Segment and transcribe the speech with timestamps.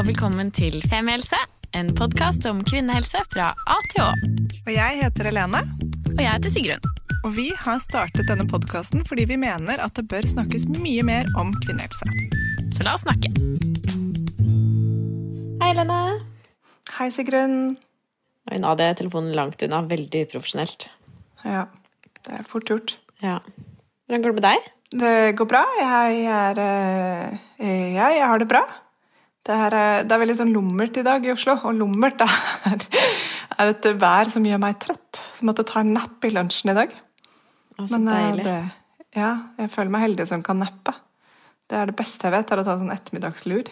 [0.00, 1.36] og velkommen til Femihelse,
[1.76, 4.06] en podkast om kvinnehelse fra A til Å.
[4.62, 5.60] Og jeg heter Helene.
[6.14, 6.86] Og jeg heter Sigrun.
[7.26, 11.28] Og vi har startet denne podkasten fordi vi mener at det bør snakkes mye mer
[11.36, 12.08] om kvinnehelse.
[12.72, 13.28] Så la oss snakke.
[15.60, 16.00] Hei, Helene.
[16.96, 17.56] Hei, Sigrun.
[18.48, 19.84] Oi, nå hadde jeg telefonen langt unna.
[19.84, 20.88] Veldig uprofesjonelt.
[21.44, 21.66] Ja,
[22.24, 22.96] det er fort gjort.
[23.20, 23.42] Ja.
[24.08, 24.76] Hvordan går det med deg?
[25.04, 25.66] Det går bra.
[25.84, 28.64] Jeg er eh, Ja, jeg har det bra.
[29.46, 32.84] Det er, det er veldig sånn lummert i dag i Oslo, og lummert er,
[33.56, 35.22] er et vær som gjør meg trøtt.
[35.38, 36.92] Så måtte ta en napp i lunsjen i dag.
[36.92, 38.44] Å, så Men eh, deilig.
[38.44, 39.30] det, ja,
[39.62, 40.94] jeg føler meg heldig som kan nappe.
[41.70, 43.70] Det er det beste jeg vet, er å ta en sånn ettermiddagslur.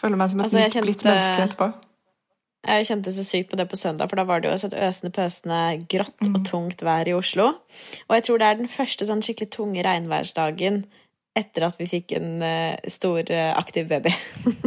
[0.00, 1.68] Føler meg som et Altså, nytt, nytt, blitt menneske etterpå.
[2.64, 5.12] Jeg kjente så sykt på det på søndag, for da var det jo et øsende
[5.12, 5.58] pøsende
[5.92, 7.50] grått og tungt vær i Oslo.
[8.08, 10.86] Og jeg tror det er den første sånn skikkelig tunge regnværsdagen
[11.34, 14.12] etter at vi fikk en eh, stor, eh, aktiv baby.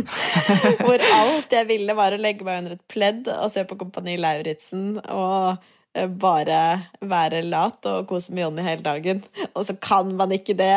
[0.83, 4.17] Hvor alt jeg ville, var å legge meg under et pledd og se på Kompani
[4.19, 5.63] Lauritzen og
[5.95, 6.61] eh, bare
[6.99, 9.23] være lat og kose med Jonny hele dagen.
[9.53, 10.75] Og så kan man ikke det!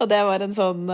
[0.00, 0.86] Og det var en sånn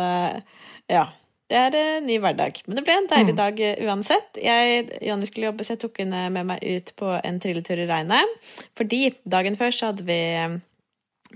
[0.91, 1.09] Ja.
[1.53, 2.63] Det er en ny hverdag.
[2.65, 4.39] Men det ble en deilig dag eh, uansett.
[4.41, 7.89] Jeg, Jonny skulle jobbe, så jeg tok henne med meg ut på en trilletur i
[7.91, 8.39] regnet.
[8.79, 10.21] Fordi dagen før så hadde vi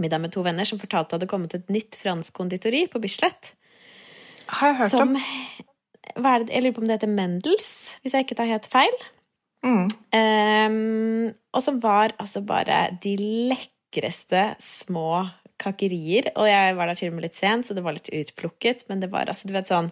[0.02, 3.02] middag med to venner som fortalte at det hadde kommet et nytt fransk konditori på
[3.02, 3.52] Bislett.
[4.46, 5.14] Har jeg hørt Som om.
[5.16, 7.70] det, Jeg lurer på om det heter Mendels,
[8.02, 8.96] hvis jeg ikke tar helt feil.
[9.66, 9.88] Mm.
[10.14, 13.16] Um, og som var altså bare de
[13.50, 15.26] lekreste små
[15.60, 16.30] kakerier.
[16.36, 19.02] Og jeg var der til og med litt sent, så det var litt utplukket, men
[19.02, 19.90] det var altså, du vet sånn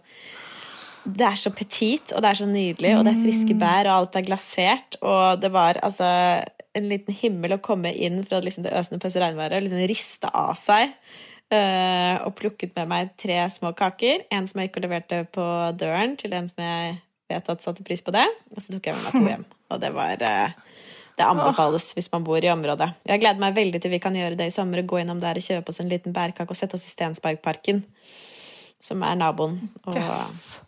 [1.05, 3.97] Det er så petit, og det er så nydelig, og det er friske bær, og
[3.99, 6.07] alt er glasert, og det var altså
[6.75, 10.55] en liten himmel å komme inn fra liksom, det øsende pøsse regnværet liksom rista av
[10.59, 10.95] seg.
[11.55, 14.25] eh, og plukket med meg tre små kaker.
[14.35, 15.45] En som jeg ikke leverte på
[15.79, 16.97] døren til en som jeg
[17.31, 18.25] vet at satte pris på det.
[18.55, 19.45] Og så tok jeg med meg to hjem.
[19.71, 20.51] Og det var eh,
[21.15, 22.89] Det anbefales hvis man bor i området.
[23.07, 24.83] Jeg gleder meg veldig til vi kan gjøre det i sommer.
[24.83, 27.85] Gå innom der og kjøpe oss en liten bærkake og sette oss i Stensbergparken,
[28.83, 29.61] som er naboen.
[29.87, 30.61] Og Yes.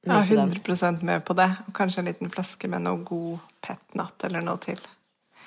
[0.00, 1.46] Jeg er 100% med på det.
[1.68, 4.80] Og kanskje en liten flaske med noe god petnat eller noe til.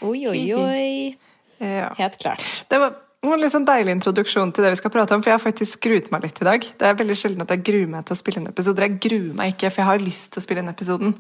[0.03, 1.16] Oi, oi, oi.
[1.64, 1.90] Ja.
[1.97, 2.44] Helt klart.
[2.69, 5.38] Det var en litt sånn deilig introduksjon til det vi skal prate om, for jeg
[5.40, 6.66] har faktisk gruet meg litt i dag.
[6.80, 8.88] Det er veldig sjelden at jeg gruer meg til å spille inn episoder.
[8.90, 11.13] Jeg gruer meg ikke, for jeg har lyst til å spille inn episoden.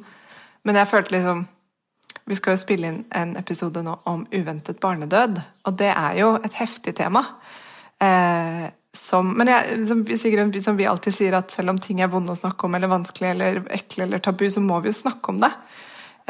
[0.67, 1.45] Men jeg følte liksom
[2.29, 6.29] Vi skal jo spille inn en episode nå om uventet barnedød, og det er jo
[6.39, 7.23] et heftig tema.
[7.99, 12.11] Eh, som, men jeg, som, Sigrid, som vi alltid sier, at selv om ting er
[12.13, 15.33] vonde å snakke om, eller vanskelig eller ekle eller tabu, så må vi jo snakke
[15.33, 15.51] om det.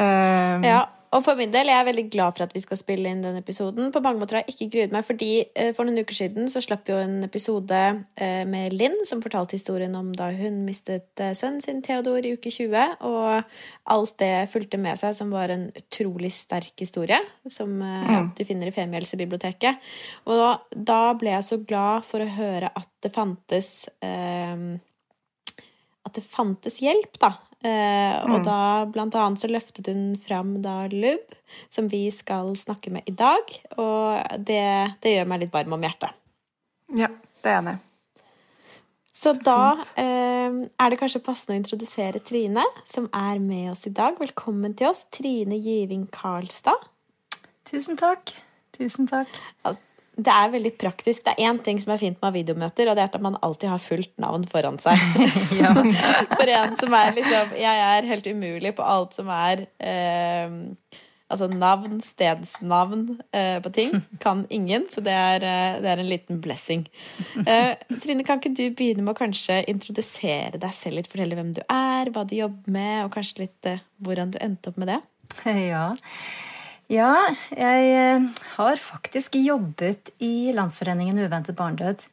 [0.02, 0.80] Eh, Ja,
[1.14, 3.38] og for min del jeg er veldig glad for at vi skal spille inn den
[3.38, 3.92] episoden.
[3.94, 6.62] På mange måter har jeg ikke gruet meg, fordi eh, for noen uker siden så
[6.64, 7.80] slapp jo en episode
[8.18, 12.34] eh, med Linn, som fortalte historien om da hun mistet eh, sønnen sin Theodor i
[12.34, 17.78] uke 20, og alt det fulgte med seg, som var en utrolig sterk historie, som
[17.80, 19.94] ja, du finner i Femihjelsebiblioteket.
[20.26, 23.70] Og da, da ble jeg så glad for å høre at det fantes
[24.02, 24.74] eh,
[26.04, 27.32] at det fantes hjelp, da.
[27.64, 31.32] Eh, og da blant annet så løftet hun fram da Lub,
[31.72, 33.56] som vi skal snakke med i dag.
[33.80, 34.66] Og det,
[35.00, 36.12] det gjør meg litt varm om hjertet.
[36.92, 37.08] ja,
[37.40, 37.82] det er jeg enig i.
[39.14, 43.92] Så da eh, er det kanskje passende å introdusere Trine, som er med oss i
[43.94, 44.18] dag.
[44.18, 46.82] Velkommen til oss, Trine Giving Karlstad.
[47.64, 48.34] Tusen takk.
[48.74, 49.30] Tusen takk.
[49.62, 49.86] Altså,
[50.16, 51.24] det er veldig praktisk.
[51.24, 53.72] Det er én ting som er fint med videomøter, og det er at man alltid
[53.72, 55.00] har fullt navn foran seg.
[55.60, 55.70] Ja.
[56.38, 60.54] For en som er liksom Jeg er helt umulig på alt som er eh,
[61.32, 63.04] Altså navn, stedsnavn
[63.34, 63.94] eh, på ting.
[64.22, 66.84] Kan ingen, så det er, eh, det er en liten blessing.
[67.46, 67.72] Eh,
[68.04, 71.08] Trine, kan ikke du begynne med å kanskje introdusere deg selv litt?
[71.10, 74.70] Fortelle hvem du er, hva du jobber med, og kanskje litt eh, hvordan du endte
[74.70, 75.00] opp med det?
[75.72, 75.88] Ja.
[76.94, 77.14] Ja,
[77.50, 82.04] jeg eh, har faktisk jobbet i Landsforeningen uventet barnedød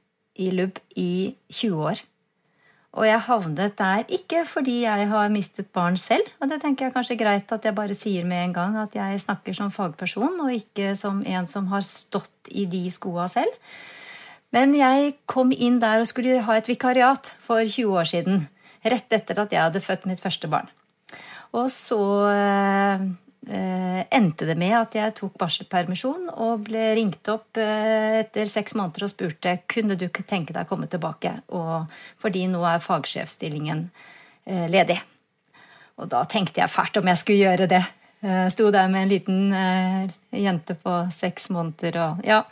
[0.42, 2.02] i LUB i 20 år.
[2.92, 6.96] Og jeg havnet der ikke fordi jeg har mistet barn selv, og det tenker jeg
[6.96, 10.42] kanskje er greit at jeg bare sier med en gang, at jeg snakker som fagperson
[10.44, 13.54] og ikke som en som har stått i de skoa selv.
[14.52, 18.44] Men jeg kom inn der og skulle ha et vikariat for 20 år siden.
[18.84, 20.68] Rett etter at jeg hadde født mitt første barn.
[21.56, 22.02] Og så
[22.32, 23.08] eh,
[23.52, 29.08] endte det med at jeg tok barselpermisjon og ble ringt opp eh, etter seks måneder
[29.08, 33.88] og spurte kunne du tenke deg å komme tilbake, og, fordi nå er fagsjefstillingen
[34.46, 35.00] eh, ledig.
[36.02, 37.82] Og da tenkte jeg fælt om jeg skulle gjøre det.
[38.22, 42.44] Jeg sto der med en liten eh, jente på seks måneder og Ja,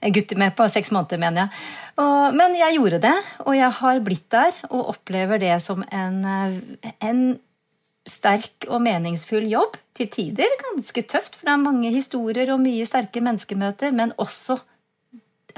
[0.00, 1.62] en gutt med på seks måneder, mener jeg.
[2.00, 6.24] Og, men jeg gjorde det, og jeg har blitt der og opplever det som en,
[6.24, 7.22] eh, en
[8.08, 9.76] sterk og meningsfull jobb.
[9.96, 14.56] Til tider ganske tøft, for det er mange historier og mye sterke menneskemøter, men også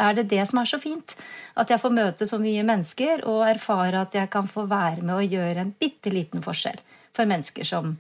[0.01, 1.15] er det det som er så fint.
[1.59, 5.15] At jeg får møte så mye mennesker og erfare at jeg kan få være med
[5.19, 6.81] og gjøre en bitte liten forskjell
[7.13, 7.97] for mennesker som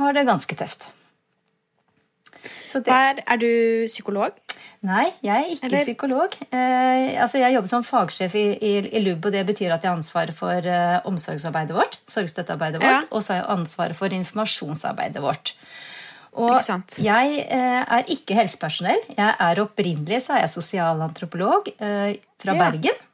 [0.00, 0.90] har det ganske tøft.
[2.72, 2.86] Det...
[2.86, 4.36] Er, er, du psykolog?
[4.86, 5.82] Nei, jeg er ikke Eller?
[5.84, 6.36] psykolog.
[6.48, 9.90] Eh, altså jeg jobber som fagsjef i, i, i, LUB, og det betyr at jeg
[9.90, 12.00] har ansvar for eh, omsorgsarbeidet vårt.
[12.08, 13.02] sorgstøttearbeidet vårt, ja.
[13.10, 15.54] Og så har jeg ansvaret for informasjonsarbeidet vårt.
[16.38, 16.62] Og
[17.02, 19.02] jeg eh, er ikke helsepersonell.
[19.16, 22.58] Jeg er Opprinnelig så er jeg sosialantropolog eh, fra ja.
[22.62, 23.06] Bergen.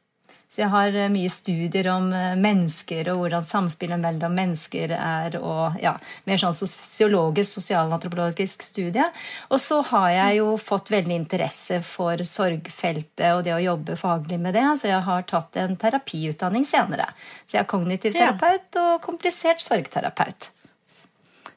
[0.56, 5.34] Så jeg har eh, mye studier om eh, mennesker og hvordan samspillet mellom mennesker er.
[5.36, 5.92] og ja,
[6.24, 9.04] Mer sånn sosiologisk, sosialantropologisk studie.
[9.52, 14.40] Og så har jeg jo fått veldig interesse for sorgfeltet og det å jobbe faglig
[14.40, 14.64] med det.
[14.80, 17.10] Så jeg har tatt en terapiutdanning senere.
[17.44, 20.48] Så jeg er kognitiv terapeut og komplisert sorgterapeut.
[20.88, 21.04] Så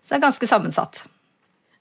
[0.10, 1.06] det er ganske sammensatt.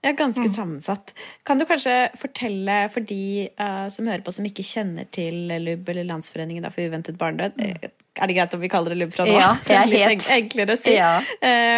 [0.04, 0.52] Ja, ganske mm.
[0.54, 1.10] sammensatt.
[1.42, 5.88] Kan du kanskje fortelle for de uh, som hører på som ikke kjenner til LUB
[5.90, 7.64] eller Landsforeningen for uventet barndød mm.
[7.68, 9.34] Eh, er det greit om vi kaller det LUB fra nå?
[9.34, 10.30] Ja, det er litt helt...
[10.34, 10.94] enklere å si.
[10.96, 11.18] Ja.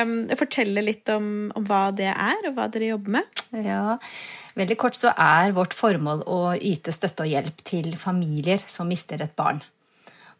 [0.05, 3.43] Um, fortelle litt om, om, hva det er, og hva dere jobber med.
[3.64, 3.99] Ja,
[4.58, 9.23] Veldig kort så er vårt formål å yte støtte og hjelp til familier som mister
[9.23, 9.61] et barn.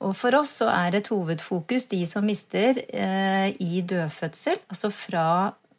[0.01, 5.27] Og For oss så er et hovedfokus de som mister eh, i dødfødsel, altså fra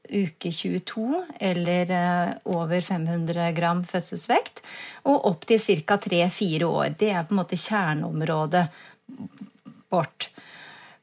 [0.10, 4.64] uke 22 eller eh, over 500 gram fødselsvekt,
[5.08, 5.98] og opp til ca.
[6.02, 6.96] 3-4 år.
[7.00, 8.66] Det er på en måte kjerneområdet
[9.92, 10.32] vårt.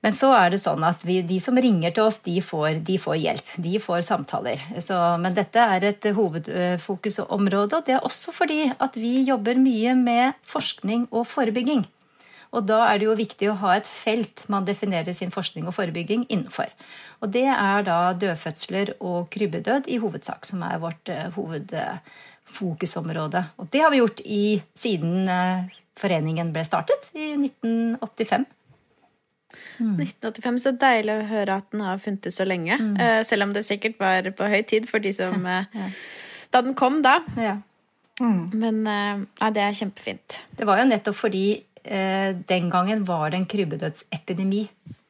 [0.00, 2.98] Men så er det sånn at vi, de som ringer til oss, de får, de
[3.02, 3.48] får hjelp.
[3.64, 4.62] De får samtaler.
[4.78, 9.96] Så, men dette er et hovedfokusområde, og det er også fordi at vi jobber mye
[9.98, 11.82] med forskning og forebygging.
[12.56, 15.76] Og da er det jo viktig å ha et felt man definerer sin forskning og
[15.76, 16.68] forebygging innenfor.
[17.22, 23.42] Og det er da dødfødsler og krybbedød i hovedsak, som er vårt uh, hovedfokusområde.
[23.58, 25.64] Og det har vi gjort i, siden uh,
[25.98, 28.44] foreningen ble startet i 1985.
[29.80, 30.00] Mm.
[30.04, 32.74] 1985, Så deilig å høre at den har funtes så lenge.
[32.78, 32.96] Mm.
[33.00, 35.62] Uh, selv om det sikkert var på høy tid for de som ja.
[36.48, 37.14] Da den kom, da.
[37.36, 37.58] Ja.
[38.18, 38.50] Mm.
[38.56, 40.28] Men ja, det er kjempefint.
[40.56, 41.46] Det var jo nettopp fordi
[41.88, 44.62] den gangen var det en krybbedødsepidemi.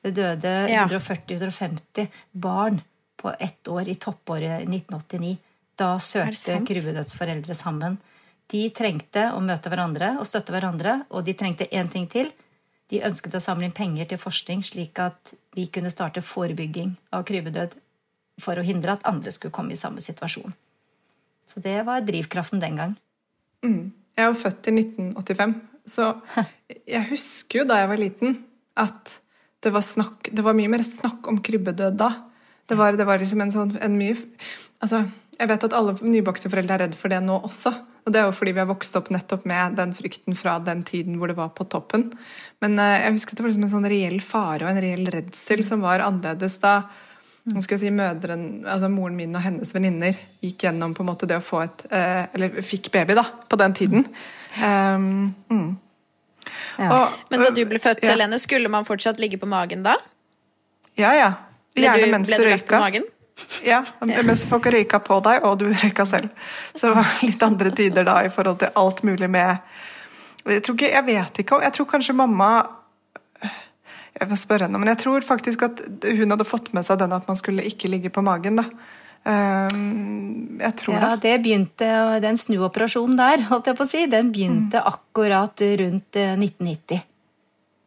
[0.05, 0.85] Det døde ja.
[0.87, 2.81] 140-150 barn
[3.19, 5.37] på ett år i toppåret 1989.
[5.79, 7.99] Da søkte krybbedødsforeldre sammen.
[8.49, 12.31] De trengte å møte hverandre og støtte hverandre, og de trengte én ting til.
[12.89, 17.27] De ønsket å samle inn penger til forskning, slik at vi kunne starte forebygging av
[17.29, 17.77] krybbedød
[18.41, 20.55] for å hindre at andre skulle komme i samme situasjon.
[21.49, 22.95] Så det var drivkraften den gang.
[23.65, 23.91] Mm.
[24.19, 25.55] Jeg jo født i 1985,
[25.89, 26.13] så
[26.69, 28.39] jeg husker jo da jeg var liten,
[28.79, 29.19] at
[29.65, 32.13] det var, snakk, det var mye mer snakk om krybbedød da.
[32.69, 34.15] Det var, det var liksom en sånn en mye
[34.85, 35.07] altså,
[35.39, 37.73] Jeg vet at alle nybakte foreldre er redd for det nå også.
[38.05, 40.85] Og det er jo fordi vi har vokst opp nettopp med den frykten fra den
[40.87, 42.09] tiden hvor det var på toppen.
[42.63, 45.65] Men uh, jeg husker det var liksom en sånn reell fare og en reell redsel
[45.67, 46.81] som var annerledes da
[47.55, 51.11] hva skal jeg si, mødren, altså moren min og hennes venninner gikk gjennom på en
[51.11, 54.07] måte det å få et eh, Eller fikk baby, da, på den tiden.
[54.59, 55.69] Um, mm.
[56.79, 56.89] Ja.
[56.95, 58.15] Og, Men da du ble født, ja.
[58.15, 59.97] Helene, skulle man fortsatt ligge på magen da?
[60.99, 61.31] Ja, ja.
[61.79, 62.83] Gjerne du, mens du røyka.
[63.63, 66.33] Ja, mens folk røyka på deg, og du røyka selv.
[66.75, 69.57] Så det var litt andre tider da i forhold til alt mulig med
[70.49, 72.51] Jeg, tror ikke, jeg vet ikke, jeg tror kanskje mamma
[74.19, 77.15] Jeg må spørre henne, men jeg tror faktisk at hun hadde fått med seg den
[77.15, 78.59] at man skulle ikke ligge på magen.
[78.59, 78.67] da.
[79.29, 81.37] Ehm, jeg tror ja, det.
[81.45, 81.91] begynte,
[82.23, 84.91] Den snuoperasjonen der, holdt jeg på å si, den begynte mm.
[84.91, 86.99] akkurat rundt 1990.
[86.99, 87.07] Eh,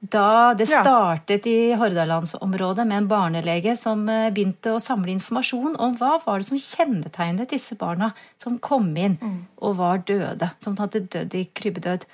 [0.01, 5.93] da det startet i Hordalandsområdet med en barnelege som eh, begynte å samle informasjon om
[5.99, 8.09] hva var det som kjennetegnet disse barna
[8.41, 9.37] som kom inn mm.
[9.61, 12.07] og var døde, som hadde dødd i krybbedød.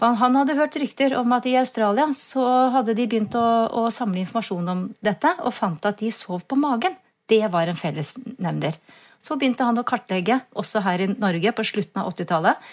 [0.00, 2.44] For han hadde hørt rykter om at i Australia så
[2.74, 3.46] hadde de begynt å,
[3.82, 6.96] å samle informasjon om dette, og fant at de sov på magen.
[7.28, 8.78] Det var en fellesnevner.
[9.22, 12.72] Så begynte han å kartlegge, også her i Norge, på slutten av 80-tallet.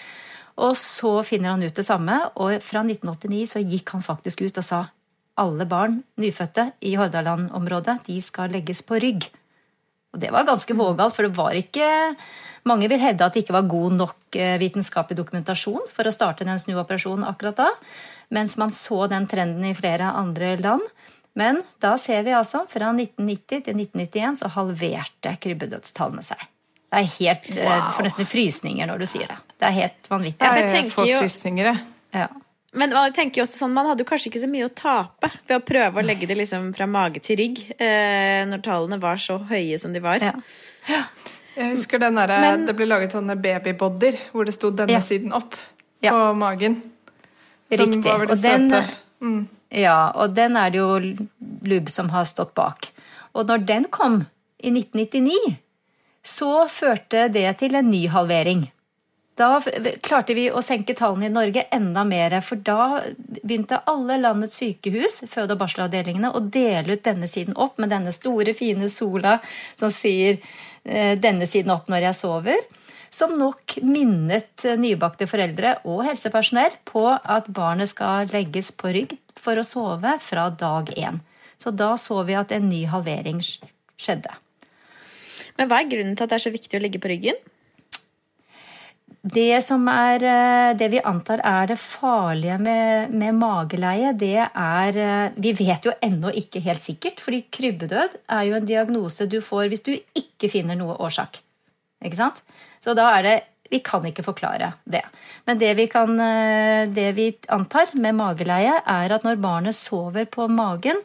[0.60, 4.58] Og så finner han ut det samme, og fra 1989 så gikk han faktisk ut
[4.60, 4.80] og sa
[5.40, 9.30] alle barn, nyfødte, i Hordaland-området, de skal legges på rygg.
[10.10, 11.86] Og det var ganske vågalt, for det var ikke
[12.68, 16.46] Mange vil hevde at det ikke var god nok eh, vitenskapelig dokumentasjon for å starte
[16.48, 17.70] den snuoperasjonen akkurat da,
[18.34, 20.84] mens man så den trenden i flere andre land.
[21.38, 26.42] Men da ser vi altså fra 1990 til 1991 så halverte krybbedødstallene seg.
[26.90, 27.80] Det er helt, wow.
[27.86, 29.38] Du får nesten frysninger når du sier det.
[29.62, 30.46] Det er helt vanvittig.
[30.46, 31.84] Ja, jeg får frysninger, jeg.
[32.18, 32.28] Ja.
[32.74, 35.30] Men jeg tenker jo også sånn, man hadde jo kanskje ikke så mye å tape
[35.48, 39.18] ved å prøve å legge det liksom fra mage til rygg eh, når tallene var
[39.22, 40.22] så høye som de var.
[40.22, 40.36] Ja.
[40.90, 41.02] Ja.
[41.56, 45.32] Jeg husker den der, Men, Det ble laget sånne babybodyer hvor det sto 'denne siden
[45.32, 45.58] opp'
[46.00, 46.82] på magen.
[47.70, 48.10] Riktig.
[48.10, 48.72] og den,
[49.20, 49.48] mm.
[49.70, 50.98] Ja, og den er det jo
[51.62, 52.90] Lubb som har stått bak.
[53.34, 54.24] Og når den kom
[54.58, 55.58] i 1999,
[56.22, 58.70] så førte det til en ny halvering.
[59.40, 59.60] Da
[60.04, 63.00] klarte vi å senke tallene i Norge enda mer, for da
[63.40, 68.12] begynte alle landets sykehus føde- og barselavdelingene å dele ut denne siden opp med denne
[68.12, 69.38] store, fine sola
[69.80, 70.50] som sier eh,
[70.84, 72.68] 'denne siden opp når jeg sover'.
[73.10, 79.58] Som nok minnet nybakte foreldre og helsepersonell på at barnet skal legges på rygg for
[79.58, 81.18] å sove fra dag én.
[81.58, 84.30] Så da så vi at en ny halvering skjedde.
[85.58, 87.36] Men hva er grunnen til at det er så viktig å ligge på ryggen?
[89.20, 94.96] Det som er eh, Det vi antar er det farlige med, med mageleie, det er
[94.96, 99.40] eh, Vi vet jo ennå ikke helt sikkert, fordi krybbedød er jo en diagnose du
[99.44, 101.42] får hvis du ikke finner noe årsak.
[102.00, 102.40] Ikke sant?
[102.80, 103.36] Så da er det
[103.70, 105.02] vi kan ikke forklare det.
[105.46, 110.26] Men det vi, kan, eh, det vi, antar med mageleie, er at når barnet sover
[110.26, 110.98] på magen,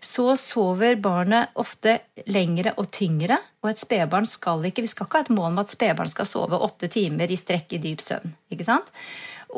[0.00, 1.98] så sover barnet ofte
[2.30, 3.40] lengre og tyngre.
[3.62, 6.30] Og et spedbarn skal ikke Vi skal ikke ha et mål om at spedbarn skal
[6.30, 8.34] sove åtte timer i strekk i dyp søvn.
[8.50, 8.94] ikke sant?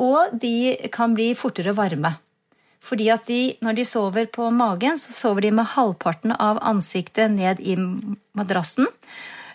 [0.01, 2.17] Og de kan bli fortere varme.
[2.85, 7.31] Fordi at de, når de sover på magen, så sover de med halvparten av ansiktet
[7.33, 7.77] ned i
[8.37, 8.89] madrassen.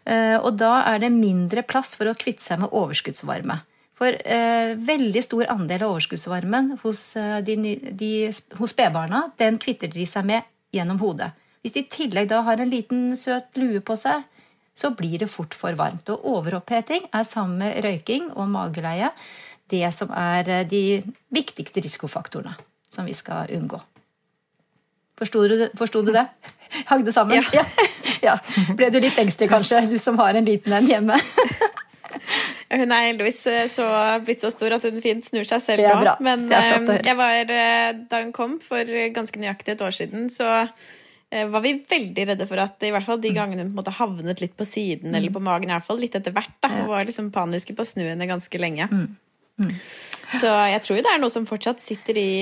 [0.04, 3.60] Eh, og da er det mindre plass for å kvitte seg med overskuddsvarme.
[4.00, 8.12] For eh, veldig stor andel av overskuddsvarmen hos, eh, de, de,
[8.56, 11.32] hos spedbarna den kvitter de seg med gjennom hodet.
[11.60, 14.24] Hvis de i tillegg da har en liten søt lue på seg,
[14.72, 16.08] så blir det fort for varmt.
[16.08, 19.12] Og overoppheting er sammen med røyking og mageleie
[19.70, 21.02] det som er eh, de
[21.34, 22.56] viktigste risikofaktorene
[22.90, 23.78] som vi skal unngå.
[25.20, 26.26] Forsto du, du, det?
[26.90, 27.44] Hang det sammen?
[27.52, 27.64] Ja.
[28.24, 28.38] ja.
[28.78, 31.20] Ble du litt engstelig, kanskje, du som har en liten en hjemme?
[32.70, 33.84] Hun er heldigvis eh, så,
[34.22, 36.12] blitt så stor at hun fint snur seg selv nå.
[36.22, 40.68] Men eh, var, eh, da hun kom for ganske nøyaktig et år siden, så
[41.30, 43.36] var vi veldig redde for at i hvert fall de mm.
[43.36, 45.18] gangene hun havnet litt på siden mm.
[45.18, 47.86] eller på magen, i hvert fall litt etter hvert, da, og var liksom paniske på
[47.86, 48.88] å snu henne ganske lenge.
[48.90, 49.04] Mm.
[49.62, 49.76] Mm.
[50.40, 52.32] Så jeg tror jo det er noe som fortsatt sitter i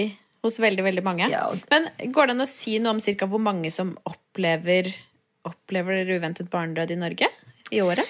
[0.44, 1.28] hos veldig, veldig mange.
[1.32, 1.62] Ja, og...
[1.72, 4.90] Men går det an å si noe om cirka hvor mange som opplever,
[5.48, 7.30] opplever uventet barnedød i Norge
[7.74, 8.06] i året?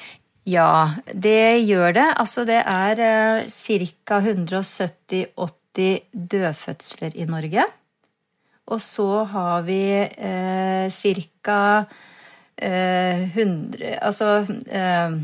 [0.49, 2.07] Ja, det gjør det.
[2.17, 3.49] Altså det er eh,
[4.09, 4.21] ca.
[4.25, 7.67] 170-80 dødfødsler i Norge.
[8.69, 10.89] Og så har vi eh,
[11.45, 11.61] ca.
[12.59, 15.19] Eh, 100 Altså eh,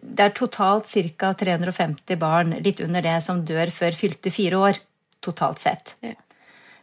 [0.00, 1.32] det er totalt ca.
[1.36, 4.80] 350 barn, litt under det, som dør før fylte fire år.
[5.20, 5.96] Totalt sett.
[6.04, 6.16] Ja.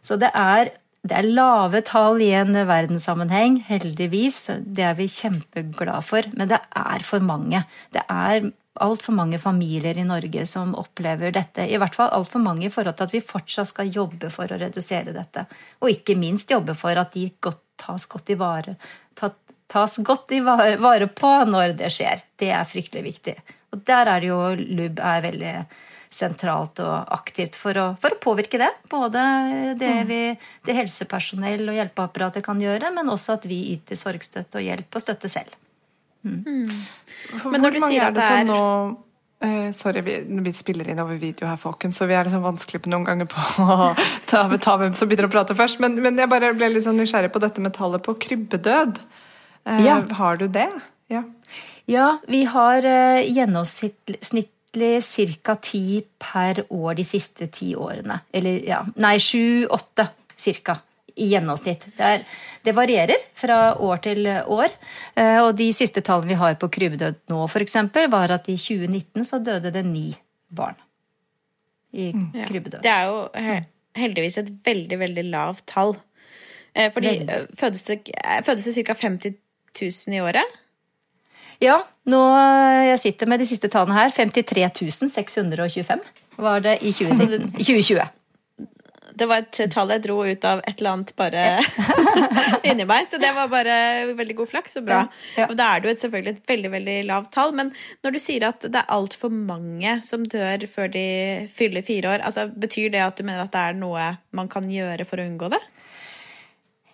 [0.04, 0.70] Så det er,
[1.06, 4.46] det er lave tall i en verdenssammenheng, heldigvis.
[4.62, 6.30] Det er vi kjempeglade for.
[6.38, 7.64] Men det er for mange.
[7.94, 8.50] Det er
[8.82, 11.66] altfor mange familier i Norge som opplever dette.
[11.66, 14.60] I hvert fall altfor mange i forhold til at vi fortsatt skal jobbe for å
[14.60, 15.44] redusere dette.
[15.82, 18.74] Og ikke minst jobbe for at de godt, tas godt i vare,
[19.18, 22.24] tas godt i vare på når det skjer.
[22.38, 23.36] Det er fryktelig viktig.
[23.74, 25.52] Og der er det jo LUB er veldig
[26.10, 28.70] sentralt og aktivt for å, for å påvirke det.
[28.90, 29.22] Både
[29.78, 30.08] det, mm.
[30.08, 30.20] vi,
[30.66, 35.04] det helsepersonell og hjelpeapparatet kan gjøre, men også at vi yter sorgstøtte og hjelp og
[35.04, 35.58] støtte selv.
[36.26, 36.40] Mm.
[36.46, 36.72] Mm.
[37.52, 38.62] Men når du sier at det er nå
[39.38, 42.80] Uh, sorry, vi, vi, spiller inn over video her, folkens, så vi er liksom vanskelig
[42.82, 43.92] på noen ganger på å
[44.26, 45.78] ta, ta hvem som begynner å prate først.
[45.78, 48.98] Men, men, jeg bare ble litt sånn nysgjerrig på dette med tallet på krybbedød.
[49.62, 50.00] Uh, ja.
[50.18, 50.66] Har du det?
[51.06, 51.22] Ja,
[51.86, 55.54] ja vi har uh, gjennomsnitt egentlig ca.
[55.56, 58.20] ti per år de siste ti årene.
[58.32, 60.08] Eller ja, nei, sju-åtte
[60.64, 60.78] ca.
[61.16, 61.86] i gjennomsnitt.
[61.96, 62.24] Det, er,
[62.62, 64.68] det, varierer fra år til år.
[65.14, 67.76] Eh, og de siste tallene vi har på krybbedød nå, f.eks.,
[68.10, 70.12] var at i 2019 så døde det ni
[70.48, 70.76] barn
[71.92, 72.84] i krybbedød.
[72.84, 73.64] Ja, Det er jo
[73.98, 75.96] heldigvis et veldig, veldig lavt tall.
[76.74, 77.58] Eh, fordi veldig.
[77.58, 78.00] fødes det,
[78.46, 78.94] fødes det ca.
[78.94, 79.34] 50
[79.80, 80.58] 000 i året?
[81.62, 82.20] Ja, nå
[82.86, 84.12] jeg sitter med de siste tallene her.
[84.14, 84.68] 53
[85.10, 86.04] 625
[86.38, 88.06] var det i 2019, 2020.
[89.18, 91.40] Det var et tall jeg dro ut av et eller annet bare
[92.70, 93.08] inni meg.
[93.10, 93.74] Så det var bare
[94.14, 94.76] veldig god flaks.
[94.78, 95.00] og bra.
[95.34, 95.48] Ja, ja.
[95.50, 97.50] Og da er det jo selvfølgelig et veldig veldig lavt tall.
[97.58, 97.72] Men
[98.06, 101.02] når du sier at det er altfor mange som dør før de
[101.50, 104.70] fyller fire år, altså betyr det at du mener at det er noe man kan
[104.70, 105.62] gjøre for å unngå det?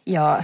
[0.08, 0.38] Ja,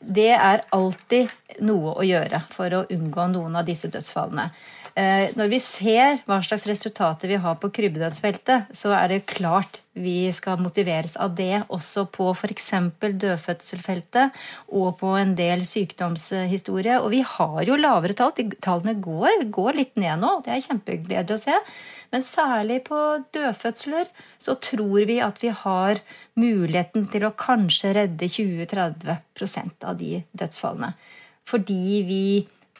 [0.00, 1.32] det er alltid
[1.66, 4.50] noe å gjøre for å unngå noen av disse dødsfallene.
[4.96, 9.82] Eh, når vi ser hva slags resultater vi har på krybbedødsfeltet, så er det klart
[9.92, 12.70] vi skal motiveres av det også på f.eks.
[13.04, 14.38] dødfødselfeltet
[14.72, 16.96] og på en del sykdomshistorie.
[17.02, 18.32] Og vi har jo lavere tall.
[18.64, 20.32] Tallene går, går litt ned nå.
[20.46, 21.60] Det er kjempegledelig å se.
[22.14, 23.02] Men særlig på
[23.36, 24.08] dødfødsler
[24.40, 26.00] så tror vi at vi har
[26.40, 30.94] muligheten til å kanskje redde 20-30 av de dødsfallene.
[31.46, 32.26] Fordi vi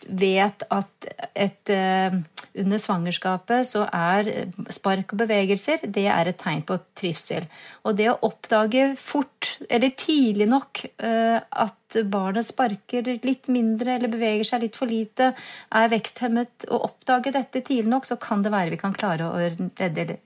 [0.09, 2.17] vet at et, uh,
[2.57, 7.47] under svangerskapet så er spark og bevegelser det er et tegn på trivsel.
[7.85, 14.13] Og det å oppdage fort, eller tidlig nok, uh, at barnet sparker litt mindre eller
[14.13, 15.31] beveger seg litt for lite,
[15.71, 19.39] er veksthemmet, og oppdage dette tidlig nok, så kan det være vi kan klare å
[19.79, 20.19] redde,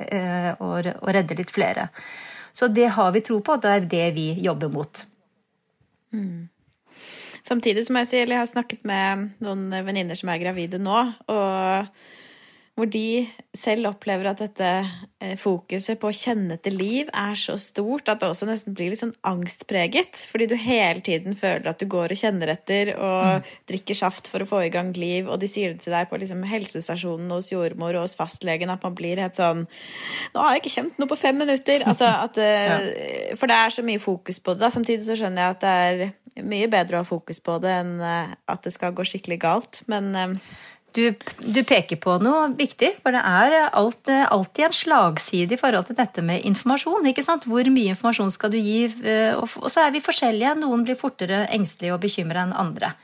[0.60, 0.72] å
[1.12, 1.90] redde litt flere.
[2.52, 5.04] Så det har vi tro på, og det er det vi jobber mot.
[6.14, 6.48] Mm.
[7.50, 11.88] Samtidig som jeg sier, jeg har snakket med noen venninner som er gravide nå, og
[12.80, 14.68] hvor de selv opplever at dette
[15.20, 18.92] eh, fokuset på å kjenne etter liv er så stort at det også nesten blir
[18.92, 20.16] litt sånn angstpreget.
[20.30, 23.50] Fordi du hele tiden føler at du går og kjenner etter og mm.
[23.72, 26.20] drikker saft for å få i gang liv, og de sier det til deg på
[26.22, 29.66] liksom helsestasjonen hos jordmor og hos fastlegen at man blir helt sånn
[30.34, 31.84] Nå har jeg ikke kjent noe på fem minutter!
[31.90, 32.80] Altså at, ja.
[33.36, 34.64] For det er så mye fokus på det.
[34.64, 34.72] Da.
[34.72, 37.96] Samtidig så skjønner jeg at det er mye bedre å ha fokus på det enn
[38.04, 39.82] eh, at det skal gå skikkelig galt.
[39.90, 40.36] Men eh,
[40.96, 41.04] du,
[41.40, 45.98] du, peker på noe viktig, for det er alt, alltid en slagside i forhold til
[45.98, 47.08] dette med informasjon.
[47.10, 47.46] ikke sant?
[47.50, 48.84] Hvor mye informasjon skal du gi?
[49.36, 50.58] Og, og så er vi forskjellige.
[50.60, 52.94] Noen blir fortere engstelige og bekymra enn andre.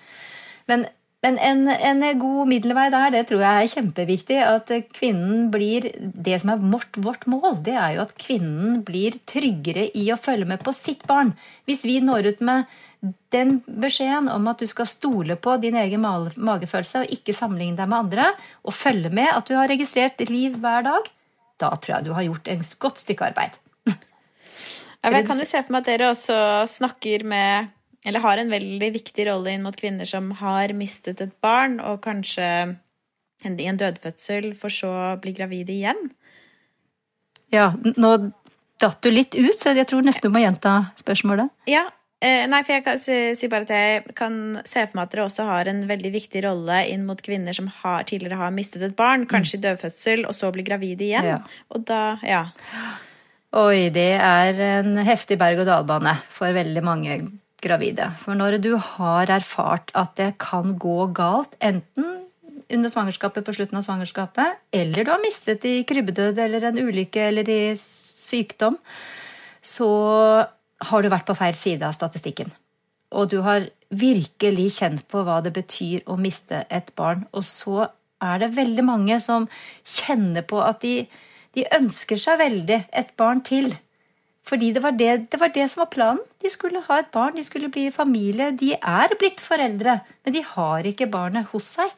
[0.70, 0.86] Men,
[1.24, 4.40] men en, en, god middelvei der, det tror jeg er kjempeviktig.
[4.46, 9.18] At kvinnen blir Det som er vårt, vårt mål, det er jo at kvinnen blir
[9.28, 11.34] tryggere i å følge med på sitt barn.
[11.66, 12.82] Hvis vi når ut med
[13.34, 17.90] den beskjeden om at du skal stole på din egen magefølelse og ikke sammenligne deg
[17.90, 18.30] med andre,
[18.64, 21.10] og følge med at du har registrert liv hver dag,
[21.60, 23.58] da tror jeg du har gjort et godt stykke arbeid.
[25.04, 26.38] jeg kan jo se for meg at dere også
[26.68, 27.72] snakker med
[28.06, 32.04] Eller har en veldig viktig rolle inn mot kvinner som har mistet et barn, og
[32.04, 32.76] kanskje
[33.42, 35.98] i en dødfødsel, for så å bli gravide igjen.
[37.50, 38.12] Ja, nå
[38.78, 41.50] datt du litt ut, så jeg tror nesten du må gjenta spørsmålet.
[41.66, 41.88] Ja,
[42.24, 45.26] nei, for jeg kan si, si, bare at jeg kan se for meg at dere
[45.26, 48.96] også har en veldig viktig rolle inn mot kvinner som har, tidligere har mistet et
[48.96, 51.28] barn, kanskje i dødfødsel, og så blir gravide igjen.
[51.34, 51.40] Ja.
[51.74, 52.46] Og da, ja.
[53.56, 57.18] Oi, det er en heftig berg-og-dal-bane for veldig mange
[57.62, 58.10] gravide.
[58.22, 62.24] For når du har erfart at det kan gå galt, enten
[62.66, 67.28] under svangerskapet på slutten av svangerskapet, eller du har mistet i krybbedød eller en ulykke
[67.28, 68.78] eller i sykdom,
[69.62, 69.90] så
[70.84, 72.50] har du vært på feil side av statistikken.
[73.16, 77.24] Og du har virkelig kjent på hva det betyr å miste et barn.
[77.32, 77.86] Og så
[78.22, 79.46] er det veldig mange som
[79.86, 81.06] kjenner på at de,
[81.56, 83.72] de ønsker seg veldig et barn til.
[84.46, 86.22] Fordi det var det, det var det, som var planen.
[86.42, 88.52] De skulle ha et barn, de skulle bli familie.
[88.54, 91.90] De er blitt foreldre, men de har ikke barnet hos seg.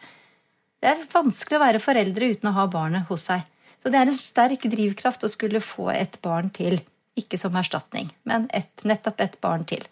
[0.79, 3.45] Det er vanskelig å være foreldre uten å ha barnet hos seg.
[3.83, 6.81] Så det er en sterk drivkraft å skulle få et barn til.
[7.19, 9.85] Ikke som erstatning, men et, nettopp et barn til.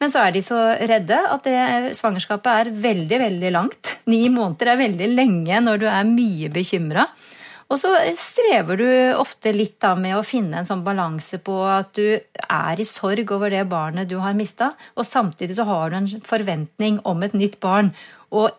[0.00, 3.94] Men så er de så redde at det, svangerskapet er veldig, veldig langt.
[4.12, 7.06] Ni måneder er veldig lenge når du er mye bekymra.
[7.66, 8.88] Og så strever du
[9.18, 13.32] ofte litt da med å finne en sånn balanse på at du er i sorg
[13.34, 17.34] over det barnet du har mista, og samtidig så har du en forventning om et
[17.34, 17.90] nytt barn.
[18.30, 18.52] Og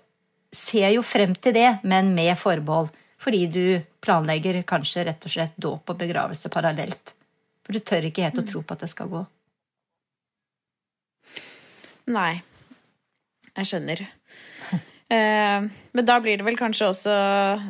[0.52, 2.92] ser jo frem til det, men med forbehold.
[3.22, 3.64] Fordi du
[4.04, 7.17] planlegger kanskje rett og slett dåp og begravelse parallelt.
[7.68, 9.26] For du tør ikke helt å tro på at det skal gå.
[12.16, 12.38] Nei.
[13.58, 14.08] Jeg skjønner.
[15.08, 15.64] Eh,
[15.96, 17.12] men da blir det vel kanskje også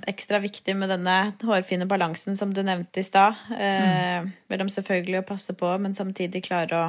[0.10, 3.38] ekstra viktig med denne hårfine balansen som du nevnte i stad.
[3.54, 6.88] Eh, mellom selvfølgelig å passe på, men samtidig klare å,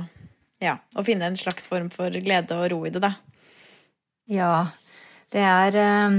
[0.65, 3.13] ja, å finne en slags form for glede og ro i det, da.
[4.33, 4.55] Ja,
[5.37, 6.17] det er eh,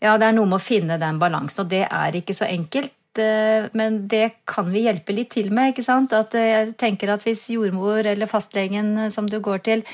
[0.00, 2.88] Ja, det er noe med å finne den balansen, og det er ikke så enkelt.
[3.18, 5.72] Eh, men det kan vi hjelpe litt til med.
[5.72, 6.12] ikke sant?
[6.16, 9.84] At eh, jeg tenker at Hvis jordmor eller fastlegen eh, som du går til,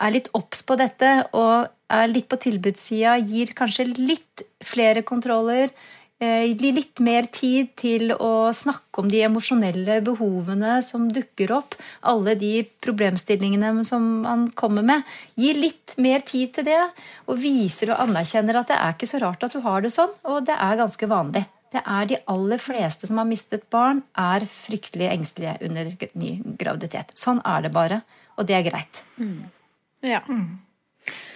[0.00, 5.72] er litt obs på dette og er litt på tilbudssida, gir kanskje litt flere kontroller,
[6.20, 12.36] gir litt mer tid til å snakke om de emosjonelle behovene som dukker opp, alle
[12.38, 15.02] de problemstillingene som man kommer med.
[15.34, 16.82] gir litt mer tid til det,
[17.26, 20.12] og viser og anerkjenner at det er ikke så rart at du har det sånn,
[20.28, 24.46] og det er ganske vanlig det er de aller fleste som har mistet barn, er
[24.50, 27.14] fryktelig engstelige under ny graviditet.
[27.18, 28.00] Sånn er det bare.
[28.38, 29.02] Og det er greit.
[30.06, 30.22] Ja.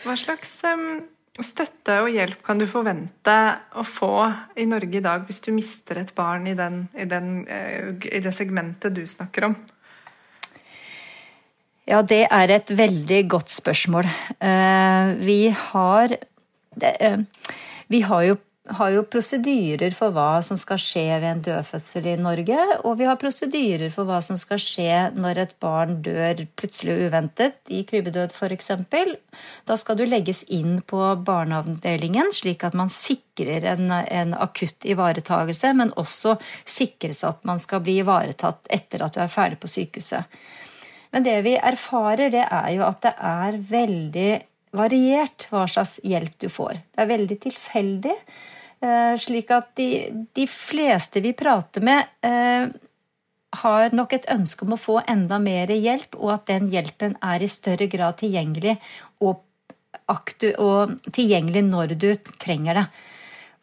[0.04, 1.04] Hva slags um,
[1.42, 3.36] støtte og hjelp kan du forvente
[3.76, 4.14] å få
[4.60, 8.22] i Norge i dag hvis du mister et barn i, den, i, den, eh, i
[8.24, 9.56] det segmentet du snakker om?
[11.84, 14.08] Ja, det er et veldig godt spørsmål.
[14.40, 16.16] Uh, Vi har
[16.80, 17.50] det, uh,
[17.92, 22.14] Vi har jo, har jo prosedyrer for hva som skal skje ved en dødfødsel i
[22.16, 22.57] Norge,
[22.88, 27.59] og vi har prosedyrer for hva som skal skje når et barn dør plutselig uventet,
[27.68, 28.70] i krybbedød f.eks.
[29.68, 35.74] Da skal du legges inn på barneavdelingen, slik at man sikrer en, en akutt ivaretagelse,
[35.77, 40.40] men også sikres at man skal bli ivaretatt etter at du er ferdig på sykehuset.
[41.12, 44.31] Men det vi erfarer, det er jo at det er veldig
[44.74, 46.80] variert hva slags hjelp du får.
[46.94, 48.16] Det er veldig tilfeldig.
[48.82, 49.88] eh, Slik at de,
[50.34, 52.68] de fleste vi prater med, eh,
[53.54, 57.42] har nok et ønske om å få enda mer hjelp, og at den hjelpen er
[57.42, 58.76] i større grad tilgjengelig
[59.22, 59.44] og,
[60.10, 62.10] og tilgjengelig når du
[62.42, 62.87] trenger det.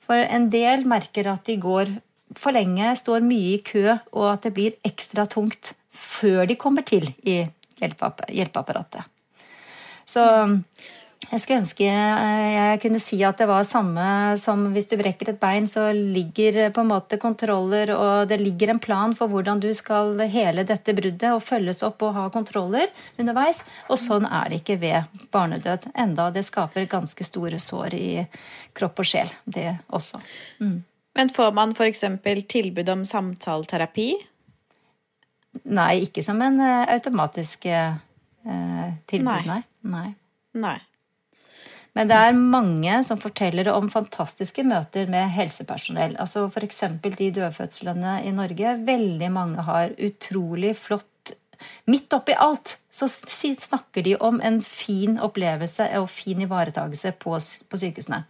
[0.02, 1.91] For en del merker at de går
[2.39, 6.88] for lenge, står mye i kø, og at det blir ekstra tungt før de kommer
[6.88, 7.41] til i
[7.82, 9.04] hjelpeapparatet.
[10.12, 10.24] Så
[11.32, 14.06] jeg skulle ønske jeg kunne si at det var samme
[14.41, 18.74] som hvis du brekker et bein, så ligger på en måte kontroller, og det ligger
[18.74, 22.91] en plan for hvordan du skal hele dette bruddet og følges opp og ha kontroller
[23.21, 23.63] underveis.
[23.88, 25.91] Og sånn er det ikke ved barnedød.
[25.95, 28.12] Enda det skaper ganske store sår i
[28.76, 30.19] kropp og sjel, det også.
[31.15, 32.06] Men får man f.eks.
[32.52, 34.12] tilbud om samtaleterapi?
[35.71, 38.00] Nei, ikke som en eh, automatisk eh,
[39.08, 39.43] tilbud, Nei.
[39.47, 39.63] nei.
[39.82, 40.13] Nei.
[40.58, 40.80] Nei.
[41.91, 46.15] Men det er mange som forteller om fantastiske møter med helsepersonell.
[46.24, 46.86] Altså F.eks.
[47.04, 48.78] de dødfødslene i Norge.
[48.88, 51.08] Veldig mange har utrolig flott
[51.86, 57.80] Midt oppi alt så snakker de om en fin opplevelse og fin ivaretagelse på, på
[57.84, 58.24] sykehusene.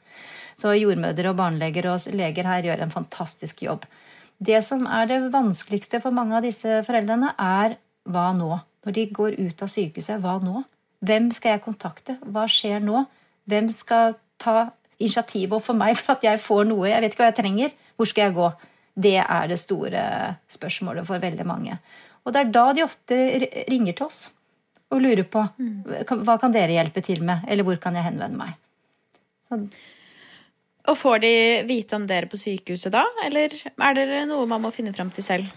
[0.59, 3.85] Så jordmødre og barneleger og leger her gjør en fantastisk jobb.
[4.41, 7.77] Det som er det vanskeligste for mange av disse foreldrene, er
[8.09, 8.51] hva nå?
[8.85, 10.63] Når de går ut av sykehuset, hva nå?
[11.01, 12.17] Hvem skal jeg kontakte?
[12.21, 13.05] Hva skjer nå?
[13.49, 14.69] Hvem skal ta
[15.01, 16.89] initiativet overfor meg for at jeg får noe?
[16.89, 17.73] Jeg vet ikke hva jeg trenger.
[17.97, 18.51] Hvor skal jeg gå?
[19.01, 20.03] Det er det store
[20.51, 21.79] spørsmålet for veldig mange.
[22.21, 23.17] Og det er da de ofte
[23.71, 24.27] ringer til oss
[24.91, 25.41] og lurer på
[26.27, 28.57] hva kan dere hjelpe til med, eller hvor kan jeg henvende meg?
[29.47, 29.61] Så
[30.91, 31.33] Og får de
[31.69, 35.23] vite om dere på sykehuset da, eller er det noe man må finne fram til
[35.23, 35.51] selv?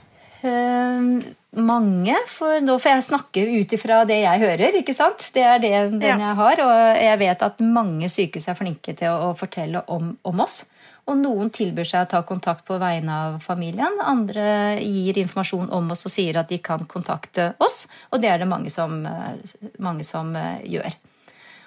[0.44, 4.76] Eh, mange, for nå får jeg snakke ut ifra det jeg hører.
[4.80, 5.30] ikke sant?
[5.33, 6.18] Det er det, den Ja.
[6.18, 10.16] jeg har, og jeg vet at mange sykehus er flinke til å, å fortelle om,
[10.24, 10.64] om oss.
[11.07, 13.98] Og noen tilbyr seg å ta kontakt på vegne av familien.
[14.00, 18.38] Andre gir informasjon om oss og sier at de kan kontakte oss, og det er
[18.40, 19.37] det mange som, eh,
[19.78, 20.94] mange som eh, gjør.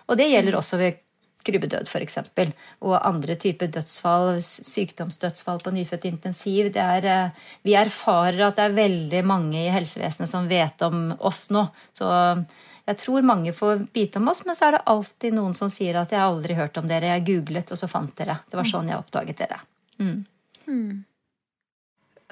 [0.09, 0.97] Og det gjelder også ved
[1.47, 2.19] krybbedød f.eks.
[2.85, 6.71] Og andre typer dødsfall, sykdomsdødsfall på nyfødt intensiv.
[6.75, 11.11] Det er, eh, vi erfarer at det er veldig mange i helsevesenet som vet om
[11.19, 11.67] oss nå.
[11.95, 12.07] Så
[12.87, 15.97] jeg tror mange får vite om oss, men så er det alltid noen som sier
[15.99, 18.39] at 'jeg har aldri hørt om dere', jeg googlet, og så fant dere.
[18.49, 19.59] Det var sånn jeg oppdaget dere.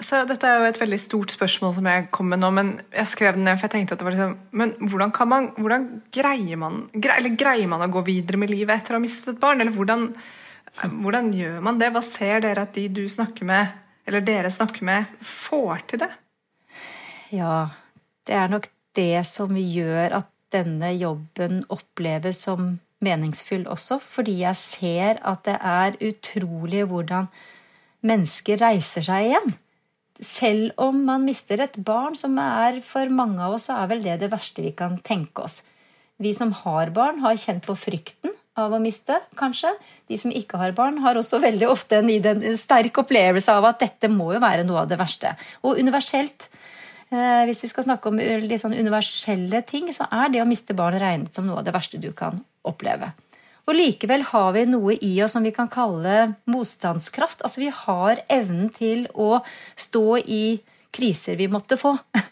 [0.04, 3.08] Så dette er jo et veldig stort spørsmål som jeg kom med nå, men jeg
[3.14, 6.60] skrev den ned for jeg tenkte at det var liksom Men hvordan man Hvordan greier
[6.60, 9.64] man gre, greier man å gå videre med livet etter å ha mistet et barn?
[9.64, 10.10] Eller hvordan,
[11.00, 11.94] hvordan gjør man det?
[11.96, 13.72] Hva ser dere at de du snakker med,
[14.06, 16.12] eller dere snakker med, får til det?
[17.32, 17.72] Ja,
[18.28, 18.68] det er nok
[19.00, 25.56] det som gjør at denne jobben oppleves som meningsfull også, fordi jeg ser at det
[25.60, 27.32] er utrolig hvordan
[28.06, 29.56] mennesker reiser seg igjen.
[30.24, 34.04] Selv om man mister et barn, som er for mange av oss, så er vel
[34.06, 35.64] det det verste vi kan tenke oss.
[36.24, 39.74] Vi som har barn, har kjent på frykten av å miste, kanskje.
[40.08, 43.82] De som ikke har barn, har også veldig ofte en, en sterk opplevelse av at
[43.84, 45.34] dette må jo være noe av det verste.
[45.68, 46.48] Og universelt,
[47.12, 50.48] eh, hvis vi skal snakke om eh, litt sånn universelle ting, så er det å
[50.48, 53.12] miste barn regnet som noe av det verste du kan oppleve.
[53.66, 57.42] Og likevel har vi noe i oss som vi kan kalle motstandskraft.
[57.42, 59.40] Altså vi har evnen til å
[59.74, 60.44] stå i
[60.96, 61.96] kriser vi måtte få.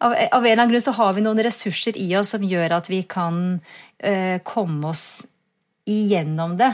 [0.00, 2.88] Av, en eller annen grunn så har vi noen ressurser i oss som gjør at
[2.88, 3.60] vi kan
[3.98, 5.26] eh, komme oss
[5.84, 6.72] igjennom det.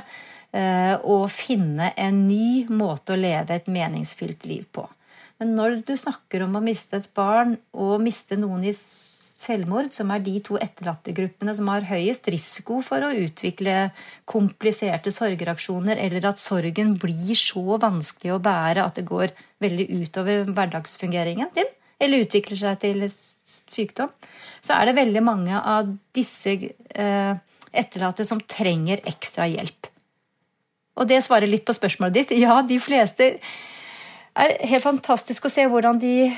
[0.54, 4.86] eh, og finne en ny måte å leve et meningsfylt liv på.
[5.40, 8.72] Men når du snakker om å miste et barn og miste noen i
[9.36, 13.90] selvmord, som er de to etterlattegruppene som har høyest risiko for å utvikle
[14.28, 20.48] kompliserte sorgreaksjoner, eller at sorgen blir så vanskelig å bære at det går veldig utover
[20.48, 21.68] hverdagsfungeringen din,
[22.00, 23.04] eller utvikler seg til
[23.46, 24.10] sykdom,
[24.64, 27.36] så er det veldig mange av disse eh,
[27.76, 29.92] etterlatte som trenger ekstra hjelp.
[30.96, 32.36] Og det svarer litt på spørsmålet ditt.
[32.40, 33.34] Ja, de fleste
[34.36, 36.32] er helt fantastisk å se hvordan de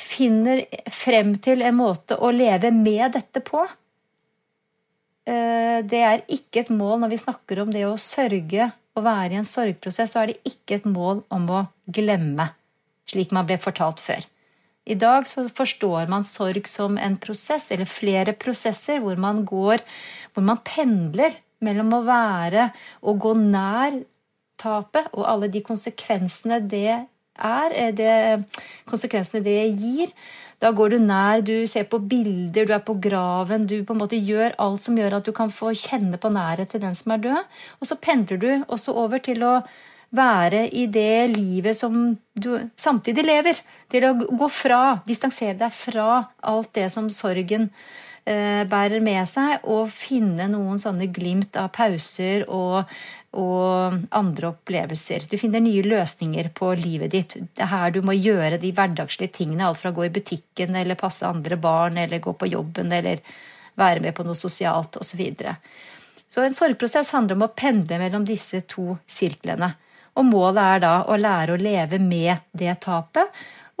[0.00, 3.62] finner frem til en måte å leve med dette på.
[5.28, 9.36] Eh, det er ikke et mål når vi snakker om det å sørge og være
[9.36, 12.50] i en sorgprosess, så er det ikke et mål om å glemme,
[13.08, 14.24] slik man ble fortalt før.
[14.90, 19.84] I dag forstår man sorg som en prosess, eller flere prosesser, hvor man går
[20.30, 22.68] Hvor man pendler mellom å være
[23.02, 23.96] og gå nær
[24.62, 27.00] tapet og alle de konsekvensene det
[27.40, 28.44] er, eh, det,
[28.90, 30.12] konsekvensene det gir.
[30.60, 33.66] Da går du nær, du ser på bilder, du er på graven.
[33.66, 36.68] Du på en måte gjør alt som gjør at du kan få kjenne på nærhet
[36.74, 37.54] til den som er død.
[37.80, 39.60] Og så pendler du også over til å
[40.10, 43.62] være i det livet som du samtidig lever.
[43.90, 47.70] Til å gå fra, distansere deg fra alt det som sorgen
[48.28, 52.84] eh, bærer med seg, og finne noen sånne glimt av pauser og
[53.38, 55.28] og andre opplevelser.
[55.30, 57.36] Du finner nye løsninger på livet ditt.
[57.54, 59.68] Det er her du må gjøre de hverdagslige tingene.
[59.68, 63.22] Alt fra å gå i butikken eller passe andre barn eller gå på jobben eller
[63.78, 65.22] være med på noe sosialt osv.
[65.38, 65.54] Så,
[66.28, 69.70] så en sorgprosess handler om å pendle mellom disse to sirklene.
[70.18, 73.30] Og målet er da å lære å leve med det tapet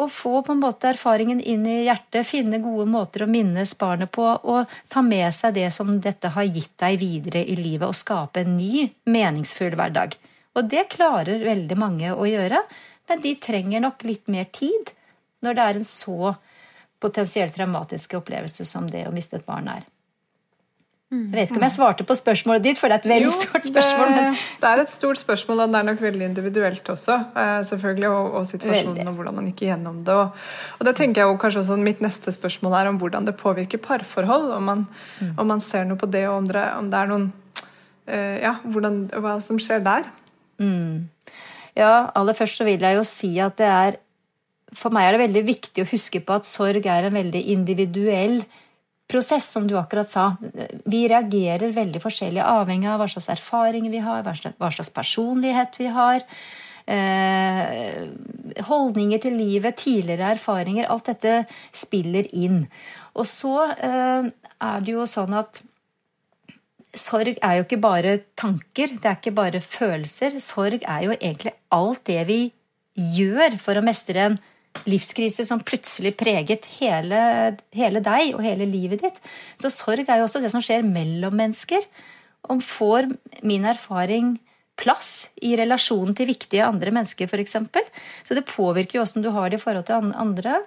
[0.00, 4.10] og få på en måte erfaringen inn i hjertet, finne gode måter å minnes barnet
[4.14, 7.98] på, og ta med seg det som dette har gitt deg videre i livet, og
[7.98, 10.16] skape en ny, meningsfull hverdag.
[10.56, 12.62] Og det klarer veldig mange å gjøre,
[13.10, 14.94] men de trenger nok litt mer tid
[15.44, 16.34] når det er en så
[17.00, 19.84] potensielt traumatisk opplevelse som det å miste et barn er.
[21.10, 23.32] Jeg vet ikke om jeg svarte på spørsmålet ditt, for det er et veldig jo,
[23.34, 24.12] stort spørsmål.
[24.14, 24.26] Det,
[24.62, 27.16] det, er et stort spørsmål, og det er nok veldig individuelt også.
[27.34, 29.06] Eh, selvfølgelig, Og, og situasjonen veldig.
[29.10, 30.14] og hvordan man gikk gjennom det.
[30.14, 30.44] Og,
[30.78, 34.52] og, det tenker jeg kanskje også Mitt neste spørsmål er om hvordan det påvirker parforhold.
[34.54, 34.86] Om man,
[35.18, 35.34] mm.
[35.34, 37.26] om man ser noe på det, og om det, om det er noen
[38.06, 40.06] uh, Ja, hvordan, hva som skjer der.
[40.62, 41.10] Mm.
[41.74, 43.98] Ja, aller først så vil jeg jo si at det er
[44.78, 48.44] For meg er det veldig viktig å huske på at sorg er en veldig individuell
[49.10, 50.30] prosess, som du akkurat sa.
[50.86, 55.90] Vi reagerer veldig forskjellig, avhengig av hva slags erfaringer vi har, hva slags personlighet vi
[55.94, 56.24] har.
[56.90, 58.08] Eh,
[58.66, 60.88] holdninger til livet, tidligere erfaringer.
[60.90, 61.34] Alt dette
[61.76, 62.64] spiller inn.
[63.14, 65.62] Og så eh, er det jo sånn at
[66.96, 70.40] sorg er jo ikke bare tanker, det er ikke bare følelser.
[70.42, 72.40] Sorg er jo egentlig alt det vi
[72.94, 74.40] gjør for å mestre en
[74.88, 77.20] livskrise som plutselig preget hele,
[77.74, 79.18] hele, deg og hele livet ditt.
[79.60, 81.84] Så sorg er jo også det som skjer mellom mennesker.
[82.50, 83.10] Om får
[83.46, 84.36] min erfaring
[84.80, 87.56] plass i relasjonen til viktige andre mennesker, f.eks.
[88.24, 90.62] Så det påvirker jo åssen du har det i forhold til andre.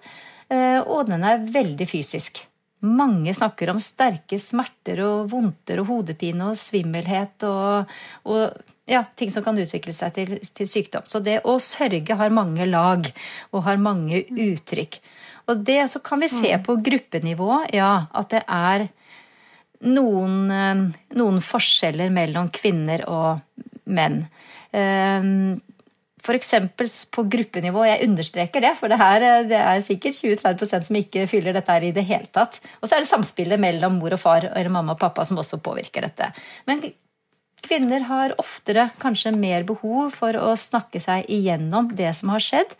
[0.54, 2.44] Eh, og den er veldig fysisk.
[2.84, 7.90] Mange snakker om sterke smerter og vondter og hodepine og svimmelhet og,
[8.28, 11.06] og ja, ting som kan utvikle seg til, til, sykdom.
[11.08, 13.08] Så det å sørge har mange lag
[13.52, 15.00] og har mange uttrykk.
[15.52, 18.88] Og det så kan vi se på gruppenivå, ja, at det er
[19.84, 20.84] noen, eh,
[21.20, 23.44] noen forskjeller mellom kvinner og
[23.84, 24.24] menn.
[26.24, 27.06] For F.eks.
[27.12, 27.84] på gruppenivå.
[27.84, 31.76] Jeg understreker det, for det, her, eh, det er sikkert 20-30 som ikke fyller dette
[31.76, 32.62] her i det hele tatt.
[32.80, 35.60] Og så er det samspillet mellom mor og far eller mamma og pappa som også
[35.64, 36.32] påvirker dette.
[36.70, 36.86] Men
[37.64, 42.76] Kvinner har oftere kanskje mer behov for å snakke seg igjennom det som har skjedd,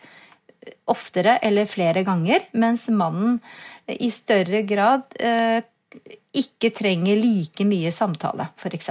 [0.88, 3.38] oftere eller flere ganger, mens mannen
[3.88, 5.60] i større grad eh,
[6.34, 8.90] ikke trenger like mye samtale, f.eks.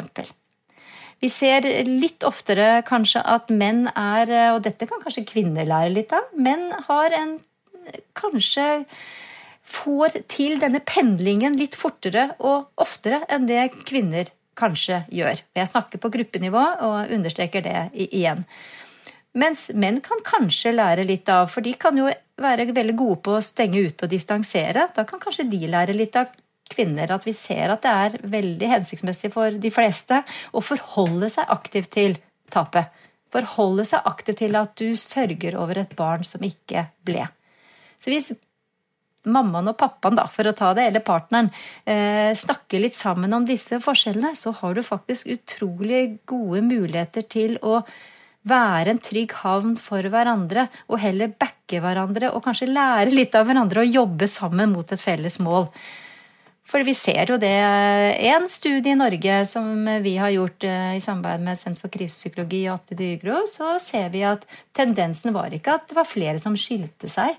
[1.24, 6.14] Vi ser litt oftere kanskje at menn er, og dette kan kanskje kvinner lære litt
[6.16, 7.38] av, menn har en
[8.18, 8.86] kanskje
[9.64, 15.42] får til denne pendlingen litt fortere og oftere enn det kvinner kanskje gjør.
[15.56, 18.46] Jeg snakker på gruppenivå og understreker det igjen.
[19.34, 22.10] Mens menn kan kanskje lære litt av, for de kan jo
[22.42, 24.88] være veldig gode på å stenge ute og distansere.
[24.94, 26.30] Da kan kanskje de lære litt av
[26.74, 30.22] kvinner, at vi ser at det er veldig hensiktsmessig for de fleste
[30.54, 32.18] å forholde seg aktivt til
[32.54, 32.94] tapet.
[33.34, 37.26] Forholde seg aktivt til at du sørger over et barn som ikke ble.
[37.98, 38.34] Så hvis
[39.26, 41.52] mammaen og pappaen, da, for å ta det, eller partneren,
[41.86, 47.58] eh, snakker litt sammen om disse forskjellene, så har du faktisk utrolig gode muligheter til
[47.62, 47.84] å
[48.44, 53.48] være en trygg havn for hverandre, og heller backe hverandre og kanskje lære litt av
[53.48, 55.70] hverandre og jobbe sammen mot et felles mål.
[56.64, 57.52] For vi ser jo det
[58.24, 62.64] En studie i Norge som vi har gjort eh, i samarbeid med Senter for krisepsykologi
[62.70, 66.56] og Atle Dyrgro, så ser vi at tendensen var ikke at det var flere som
[66.58, 67.36] skilte seg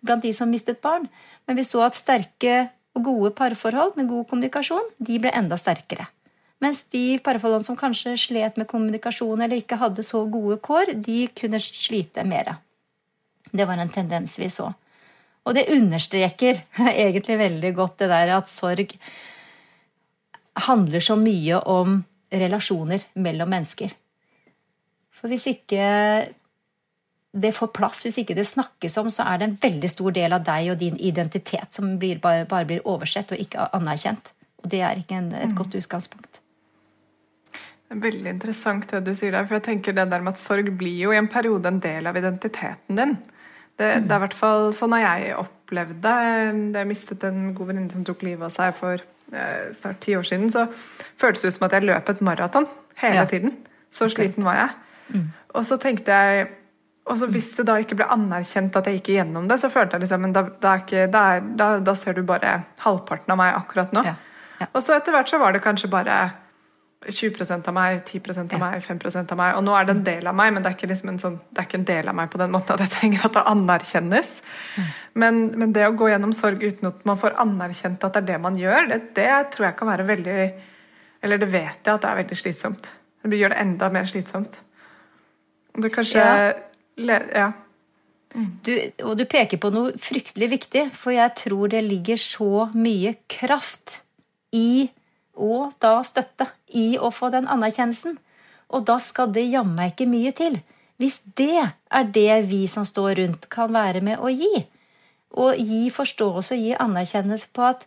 [0.00, 1.08] blant de som mistet barn.
[1.46, 6.08] Men vi så at sterke og gode parforhold med god kommunikasjon, de ble enda sterkere.
[6.62, 11.28] Mens de parforholdene som kanskje slet med kommunikasjon eller ikke hadde så gode kår, de
[11.38, 12.56] kunne slite mer.
[13.52, 14.72] Det var en tendens vi så.
[15.46, 16.58] Og det understreker
[16.90, 18.92] egentlig veldig godt det der at sorg
[20.66, 22.00] handler så mye om
[22.34, 23.94] relasjoner mellom mennesker.
[25.14, 25.84] For hvis ikke
[27.32, 30.32] det får plass, hvis ikke det snakkes om, så er det en veldig stor del
[30.32, 34.32] av deg og din identitet som blir, bare, bare, blir oversett og ikke anerkjent.
[34.62, 36.40] Og det er ikke en, et godt utgangspunkt.
[37.52, 40.42] Det er veldig interessant det du sier der, for jeg tenker det der med at
[40.42, 43.14] sorg blir jo i en periode en del av identiteten din.
[43.78, 46.16] Det, det er i hvert fall sånn har jeg opplevd det.
[46.80, 50.26] Jeg mistet en god venninne som tok livet av seg for eh, snart ti år
[50.26, 50.66] siden, så
[51.20, 52.66] føltes det ut som at jeg løp et maraton
[53.04, 53.28] hele ja.
[53.30, 53.54] tiden.
[53.94, 54.74] Så sliten var jeg.
[55.14, 55.28] Mm.
[55.56, 56.48] Og så tenkte jeg
[57.08, 59.96] og så Hvis det da ikke ble anerkjent at jeg gikk igjennom det, så følte
[59.96, 63.94] jeg liksom men da, da, ikke, da, da ser du bare halvparten av meg akkurat
[63.96, 64.04] nå.
[64.06, 64.16] Ja.
[64.58, 64.66] Ja.
[64.72, 66.18] Og så etter hvert så var det kanskje bare
[67.06, 69.52] 20% av meg, 10% av meg, 5% av meg.
[69.56, 71.36] Og nå er det en del av meg, men det er ikke, liksom en, sånn,
[71.54, 73.44] det er ikke en del av meg på den måten at jeg trenger at det
[73.52, 74.32] anerkjennes.
[75.14, 78.30] Men, men, det å gå gjennom sorg uten at man får anerkjent at det er
[78.32, 80.38] det man gjør, det, det tror jeg kan være veldig
[81.22, 82.90] Eller det vet jeg at det er veldig slitsomt.
[83.22, 84.60] Det gjør det enda mer slitsomt.
[85.78, 86.52] Det kanskje ja.
[87.34, 87.52] Ja.
[88.34, 88.72] Du,
[89.08, 94.02] og du peker på noe fryktelig viktig, for jeg tror det ligger så mye kraft
[94.52, 94.90] i
[95.38, 98.18] og da støtte i å få den anerkjennelsen.
[98.74, 100.58] Og da skal det jammen ikke mye til.
[100.98, 104.64] Hvis det er det vi som står rundt, kan være med å gi.
[105.38, 107.86] Og gi forståelse og gi anerkjennelse på at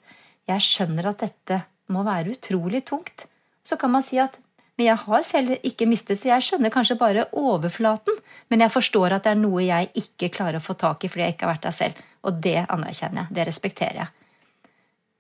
[0.50, 1.60] jeg skjønner at dette
[1.91, 3.28] må være utrolig tungt.
[3.62, 4.39] Så kan man si at
[4.82, 8.15] men jeg har selv ikke mistet, så jeg skjønner kanskje bare overflaten.
[8.50, 11.28] Men jeg forstår at det er noe jeg ikke klarer å få tak i fordi
[11.28, 12.00] jeg ikke har vært der selv.
[12.26, 13.36] Og det anerkjenner jeg.
[13.38, 14.10] Det respekterer jeg.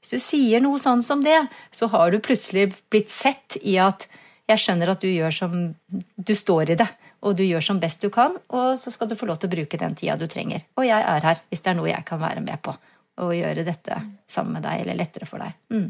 [0.01, 1.37] Hvis du sier noe sånn som det,
[1.69, 4.07] så har du plutselig blitt sett i at
[4.49, 5.55] jeg skjønner at du gjør som
[5.93, 6.89] du står i det,
[7.21, 9.53] og du gjør som best du kan, og så skal du få lov til å
[9.53, 10.65] bruke den tida du trenger.
[10.81, 12.73] Og jeg er her hvis det er noe jeg kan være med på,
[13.21, 15.53] og gjøre dette sammen med deg, eller lettere for deg.
[15.69, 15.89] Mm.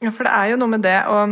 [0.00, 1.26] Ja, for det er jo noe med det å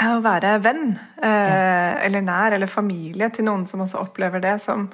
[0.00, 4.88] å være venn eh, eller nær eller familie til noen som også opplever det, som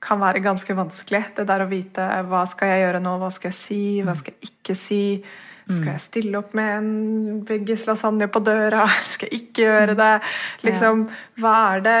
[0.00, 1.22] kan være ganske vanskelig.
[1.36, 4.36] Det der å vite hva skal jeg gjøre nå, hva skal jeg si, hva skal
[4.36, 5.04] jeg ikke si.
[5.70, 8.88] Skal jeg stille opp med en veggis lasagne på døra?
[9.12, 10.14] Skal jeg ikke gjøre det?
[10.66, 11.04] Liksom,
[11.38, 12.00] hva er det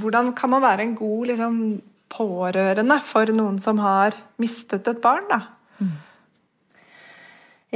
[0.00, 1.58] Hvordan kan man være en god liksom,
[2.10, 5.28] pårørende for noen som har mistet et barn?
[5.30, 5.38] da?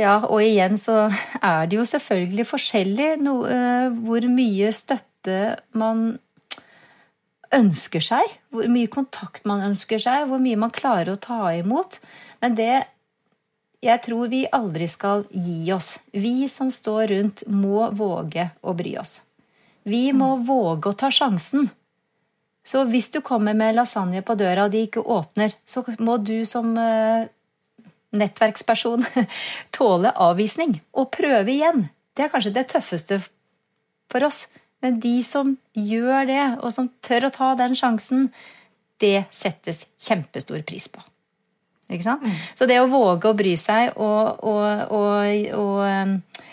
[0.01, 1.11] Ja, og igjen så
[1.45, 6.15] er det jo selvfølgelig forskjellig no, uh, hvor mye støtte man
[7.53, 11.99] ønsker seg, hvor mye kontakt man ønsker seg, hvor mye man klarer å ta imot.
[12.41, 12.73] Men det
[13.81, 15.95] jeg tror vi aldri skal gi oss.
[16.13, 19.23] Vi som står rundt, må våge å bry oss.
[19.89, 20.45] Vi må mm.
[20.45, 21.71] våge å ta sjansen.
[22.61, 26.43] Så hvis du kommer med lasagne på døra og de ikke åpner, så må du
[26.45, 27.25] som uh,
[28.17, 29.05] nettverksperson
[29.77, 31.87] tåle avvisning og prøve igjen.
[32.17, 33.21] Det er kanskje det tøffeste
[34.11, 34.47] for oss.
[34.81, 38.31] Men de som gjør det, og som tør å ta den sjansen,
[39.01, 41.03] det settes kjempestor pris på.
[41.91, 42.25] Ikke sant?
[42.25, 42.39] Mm.
[42.57, 46.45] Så det å våge å bry seg og, og, og, og,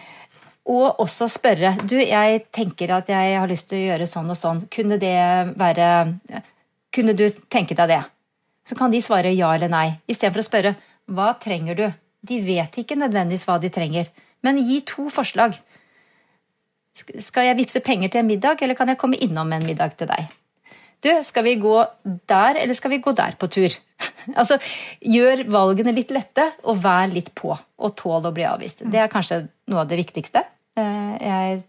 [0.74, 4.40] og også spørre Du, jeg tenker at jeg har lyst til å gjøre sånn og
[4.40, 4.64] sånn.
[4.74, 5.18] Kunne det
[5.60, 5.90] være
[6.94, 8.02] Kunne du tenke deg det?
[8.68, 10.74] Så kan de svare ja eller nei, istedenfor å spørre
[11.08, 11.86] hva trenger du?
[12.28, 14.10] De vet ikke nødvendigvis hva de trenger,
[14.44, 15.56] men gi to forslag.
[16.98, 20.10] Skal jeg vippse penger til en middag, eller kan jeg komme innom en middag til
[20.10, 20.28] deg?
[21.06, 21.76] Du, skal vi gå
[22.28, 23.74] der, eller skal vi gå der på tur?
[24.40, 24.58] altså,
[25.00, 28.82] gjør valgene litt lette, og vær litt på, og tål å bli avvist.
[28.84, 30.42] Det er kanskje noe av det viktigste.
[30.78, 31.62] Eh, jeg,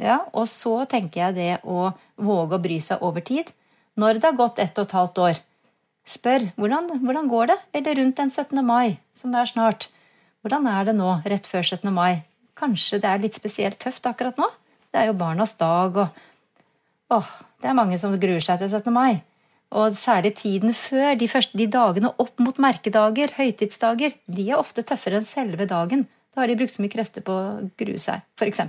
[0.00, 3.52] ja, og så tenker jeg det å våge å bry seg over tid.
[4.00, 5.44] Når det har gått ett og et halvt år,
[6.06, 7.58] spør hvordan, hvordan går det?
[7.80, 8.62] Eller rundt den 17.
[8.64, 9.88] mai, som det er snart.
[10.46, 11.90] Hvordan er det nå, rett før 17.
[11.94, 12.22] mai?
[12.56, 14.48] Kanskje det er litt spesielt tøft akkurat nå?
[14.94, 18.92] Det er jo barnas dag, og åh, det er mange som gruer seg til 17.
[18.94, 19.22] mai.
[19.76, 24.86] Og særlig tiden før, de, første, de dagene opp mot merkedager, høytidsdager, de er ofte
[24.86, 26.06] tøffere enn selve dagen.
[26.32, 27.50] Da har de brukt så mye krefter på å
[27.80, 28.62] grue seg, f.eks.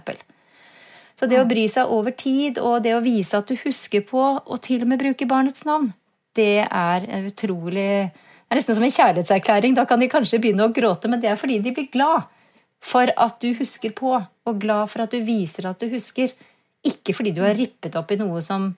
[1.18, 4.24] Så det å bry seg over tid, og det å vise at du husker på,
[4.42, 5.92] og til og med bruke barnets navn,
[6.38, 7.90] det er utrolig
[8.48, 9.74] Det er nesten som en kjærlighetserklæring.
[9.76, 12.30] Da kan de kanskje begynne å gråte, men det er fordi de blir glad
[12.80, 16.32] for at du husker på, og glad for at du viser at du husker.
[16.88, 18.70] Ikke fordi du har rippet opp i noe som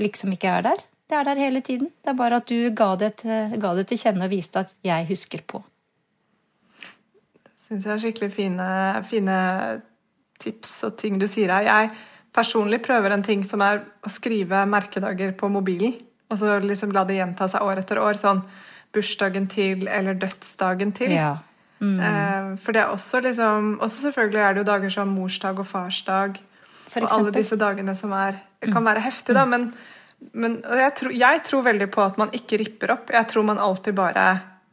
[0.00, 0.86] liksom ikke er der.
[1.08, 1.90] Det er der hele tiden.
[2.04, 4.72] Det er bare at du ga det, til, ga det til kjenne og viste at
[4.84, 5.62] jeg husker på.
[7.66, 8.68] Syns jeg er skikkelig fine,
[9.08, 9.38] fine
[10.40, 11.68] tips og ting du sier her.
[11.68, 11.90] Jeg
[12.32, 15.96] personlig prøver en ting som er å skrive merkedager på mobilen.
[16.28, 18.18] Og så liksom la det gjenta seg år etter år.
[18.20, 18.42] Sånn
[18.94, 21.12] bursdagen til eller dødsdagen til.
[21.16, 21.36] Ja.
[21.80, 21.98] Mm.
[22.00, 25.68] Eh, for det er også liksom Også selvfølgelig er det jo dager som morsdag og
[25.68, 26.40] farsdag.
[26.98, 29.44] Og alle disse dagene som er, kan være heftige, da.
[29.44, 29.68] Men,
[30.32, 33.12] men og jeg, tror, jeg tror veldig på at man ikke ripper opp.
[33.14, 34.24] Jeg tror man alltid bare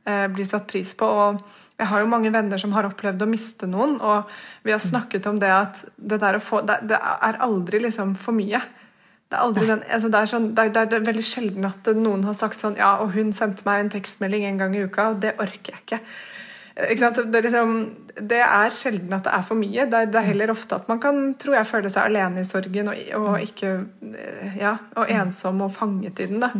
[0.07, 1.05] eh, blir satt pris på.
[1.05, 1.43] og
[1.75, 4.29] jeg har jo mange venner som har opplevd å miste noen, og
[4.63, 8.61] vi har snakket om det at det, få, det, det er aldri liksom for mye.
[9.25, 11.87] Det er, aldri den, altså det, er sånn, det, er, det er veldig sjelden at
[11.97, 15.09] noen har sagt sånn Ja, og hun sendte meg en tekstmelding en gang i uka,
[15.15, 16.01] og det orker jeg ikke.
[16.75, 17.19] Ikke sant?
[17.31, 17.75] Det, er liksom,
[18.29, 19.85] det er sjelden at det er for mye.
[19.89, 22.47] Det er, det er heller ofte at man kan tror jeg, føle seg alene i
[22.47, 23.75] sorgen og, og, ikke,
[24.59, 26.43] ja, og ensom og fanget i den.
[26.43, 26.51] da.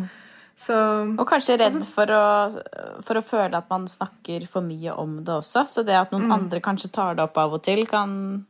[0.55, 0.76] Så,
[1.20, 2.26] Og kanskje redd for å,
[3.03, 5.66] for å føle at man snakker for mye om det også.
[5.68, 8.45] Så det at noen andre kanskje tar det opp av og til, kan,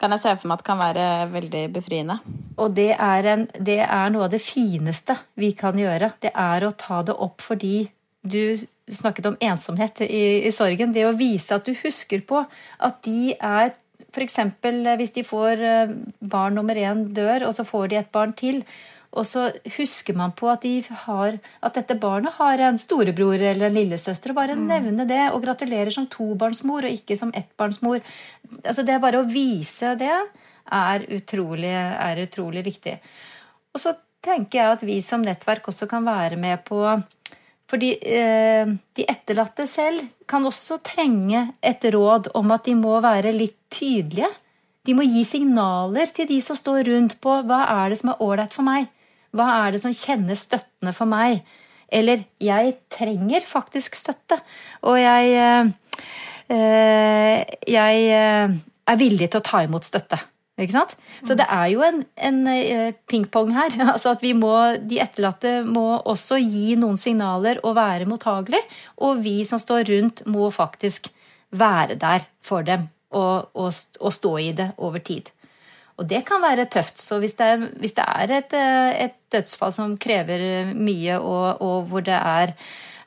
[0.00, 2.18] kan jeg se for meg at kan være veldig befriende.
[2.60, 6.14] Og det er, en, det er noe av det fineste vi kan gjøre.
[6.22, 7.86] Det er å ta det opp fordi
[8.24, 8.56] du
[8.90, 10.92] snakket om ensomhet i, i sorgen.
[10.92, 13.74] Det å vise at du husker på at de er
[14.14, 14.36] F.eks.
[14.98, 18.60] hvis de får eh, barn nummer én dør, og så får de et barn til.
[19.14, 19.46] Og så
[19.76, 24.32] husker man på at, de har, at dette barnet har en storebror eller en lillesøster.
[24.32, 28.02] og Bare nevne det, og gratulerer som tobarnsmor og ikke som ettbarnsmor.
[28.64, 32.96] Altså det bare å vise det er utrolig, er utrolig viktig.
[33.74, 33.94] Og så
[34.24, 36.82] tenker jeg at vi som nettverk også kan være med på
[37.70, 43.32] fordi eh, de etterlatte selv kan også trenge et råd om at de må være
[43.32, 44.28] litt tydelige.
[44.84, 48.20] De må gi signaler til de som står rundt på hva er det som er
[48.22, 48.90] ålreit for meg.
[49.34, 51.42] Hva er det som kjennes støttende for meg?
[51.94, 54.38] Eller jeg trenger faktisk støtte,
[54.88, 55.34] og jeg,
[56.50, 58.54] eh, jeg eh,
[58.86, 60.18] er villig til å ta imot støtte.
[60.54, 60.92] Ikke sant?
[61.26, 63.74] Så det er jo en, en eh, pingpong her.
[63.92, 64.52] altså at vi må,
[64.86, 68.62] De etterlatte må også gi noen signaler og være mottagelig.
[69.02, 71.10] Og vi som står rundt, må faktisk
[71.54, 75.30] være der for dem og, og, og stå i det over tid.
[76.00, 76.98] Og det kan være tøft.
[76.98, 81.88] Så hvis det er, hvis det er et, et, dødsfall som krever mye, og, og
[81.90, 82.54] hvor det er,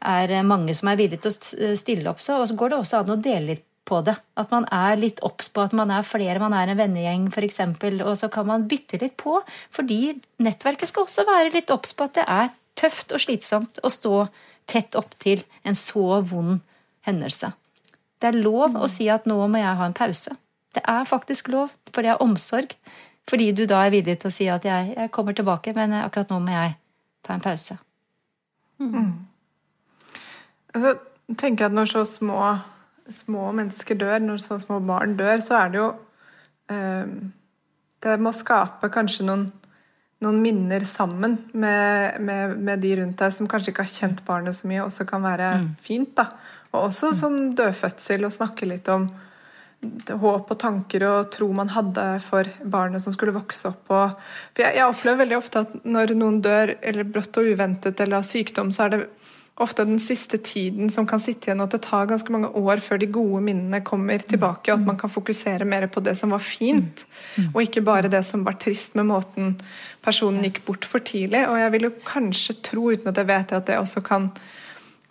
[0.03, 3.19] er, mange som er villige til å stille opp, så går det også an å
[3.19, 4.17] dele litt på det.
[4.39, 7.61] At man er litt obs på at man er flere, man er en vennegjeng f.eks.,
[8.03, 9.39] og så kan man bytte litt på.
[9.75, 13.91] Fordi nettverket skal også være litt obs på at det er tøft og slitsomt å
[13.91, 14.25] stå
[14.67, 16.59] tett opptil en så vond
[17.07, 17.53] hendelse.
[18.19, 20.35] Det er lov å si at nå må jeg ha en pause.
[20.75, 22.75] Det er faktisk lov, for det er omsorg.
[23.27, 26.31] Fordi du da er villig til å si at jeg, jeg kommer tilbake, men akkurat
[26.31, 26.77] nå må jeg
[27.27, 27.75] ta en pause.
[28.79, 29.11] Mm.
[30.75, 30.93] Altså,
[31.35, 32.39] tenker jeg at når så små,
[33.11, 35.87] små, mennesker dør, når så små barn dør, så er det jo
[36.71, 37.15] eh,
[38.03, 39.47] Det må skape kanskje noen,
[40.23, 44.55] noen minner sammen med, med, med, de rundt deg som kanskje ikke har kjent barnet
[44.55, 45.71] så mye, også kan være mm.
[45.83, 46.13] fint.
[46.15, 46.29] da.
[46.71, 49.09] Og også som dødfødsel, å snakke litt om
[49.83, 53.85] håp og tanker og tro man hadde for barnet som skulle vokse opp.
[53.87, 58.19] For jeg, jeg, opplever veldig ofte at når noen dør eller brått og uventet eller
[58.19, 59.01] har sykdom, så er det
[59.57, 62.81] ofte den siste tiden som kan sitte igjen, og at det tar ganske mange år
[62.83, 66.35] før de gode minnene kommer tilbake, og at man kan fokusere mer på det som
[66.35, 67.07] var fint,
[67.49, 69.55] og ikke bare det som var trist med måten
[70.05, 71.41] personen gikk bort for tidlig.
[71.49, 74.29] Og jeg vil jo kanskje tro, uten at jeg vet det, at det også kan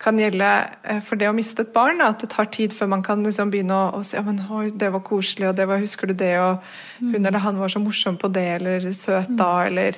[0.01, 0.47] kan gjelde
[0.83, 2.01] eh, for det å miste et barn.
[2.05, 4.39] At det tar tid før man kan liksom begynne å, å si ja, men,
[4.77, 6.63] det var koselig, og det var, husker du det, og
[7.01, 9.97] hun eller han var så morsom på det, eller søt da, eller,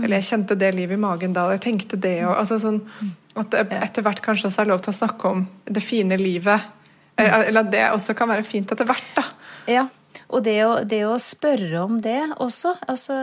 [0.00, 2.82] eller jeg kjente det livet i magen da, og jeg tenkte det, og altså sånn
[3.36, 6.72] At det etter hvert kanskje også er lov til å snakke om det fine livet.
[7.20, 9.24] Eller at det også kan være fint etter hvert, da.
[9.68, 9.82] Ja,
[10.26, 13.16] og det å, det å, spørre om det også altså,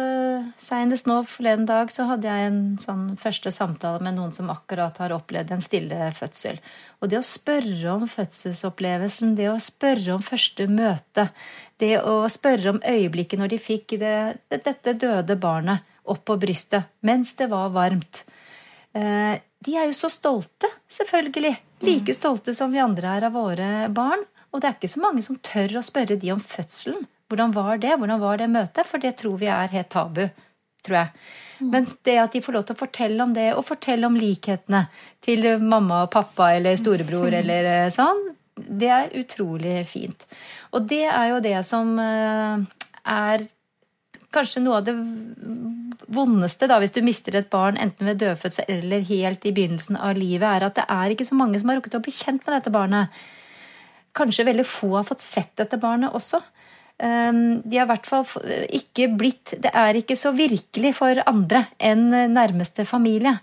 [0.60, 5.02] Senest nå forleden dag så hadde jeg en sånn første samtale med noen som akkurat
[5.04, 6.62] har opplevd en stille fødsel.
[7.04, 11.28] Og det å spørre om fødselsopplevelsen, det å spørre om første møte,
[11.84, 14.16] det å spørre om øyeblikket når de fikk det,
[14.54, 18.24] dette døde barnet opp på brystet mens det var varmt
[18.96, 21.56] eh, De er jo så stolte, selvfølgelig.
[21.84, 24.24] Like stolte som vi andre er av våre barn.
[24.54, 27.08] Og det er ikke så mange som tør å spørre de om fødselen.
[27.32, 27.96] Hvordan var det?
[27.98, 28.86] Hvordan var det møtet?
[28.86, 30.28] For det tror vi er helt tabu,
[30.86, 31.26] tror jeg.
[31.74, 34.86] Men det at de får lov til å fortelle om det, og fortelle om likhetene
[35.24, 38.22] til mamma og pappa eller storebror eller eh, sånn,
[38.54, 40.28] det er utrolig fint.
[40.76, 42.66] Og det er jo det som eh,
[43.10, 43.46] er
[44.34, 44.96] kanskje noe av det
[46.14, 50.18] vondeste da, hvis du mister et barn, enten ved dødfødsel eller helt i begynnelsen av
[50.18, 52.58] livet, er at det er ikke så mange som har rukket å bli kjent med
[52.58, 53.24] dette barnet.
[54.14, 56.42] Kanskje veldig få har fått sett dette barnet også.
[57.02, 58.26] Ehm, de har i hvert fall
[58.70, 63.40] ikke blitt Det er ikke så virkelig for andre enn nærmeste familie.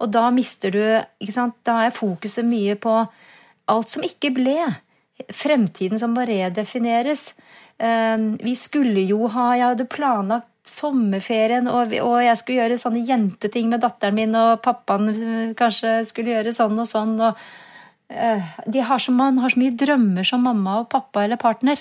[0.00, 2.96] Og da mister du ikke sant, Da er fokuset mye på
[3.68, 4.58] alt som ikke ble.
[5.30, 7.34] Fremtiden som må redefineres.
[7.78, 13.68] Ehm, vi skulle jo ha Jeg hadde planlagt sommerferien, og, jeg skulle gjøre sånne jenteting
[13.68, 17.20] med datteren min, og pappaen kanskje skulle gjøre sånn og sånn.
[17.20, 17.36] og
[18.10, 21.80] har så, Man har så mye drømmer som mamma og pappa eller partner.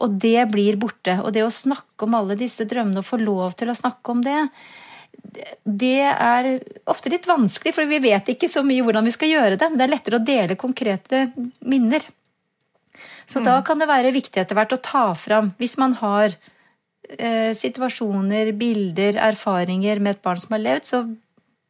[0.00, 1.18] Og det blir borte.
[1.24, 4.22] Og det å snakke om alle disse drømmene og få lov til å snakke om
[4.24, 4.38] det,
[5.64, 6.48] det er
[6.88, 9.68] ofte litt vanskelig, for vi vet ikke så mye hvordan vi skal gjøre det.
[9.68, 11.26] Men det er lettere å dele konkrete
[11.60, 12.06] minner.
[13.30, 13.46] Så mm.
[13.46, 16.34] da kan det være viktig etter hvert å ta fram, hvis man har
[17.18, 21.04] eh, situasjoner, bilder, erfaringer med et barn som har levd, så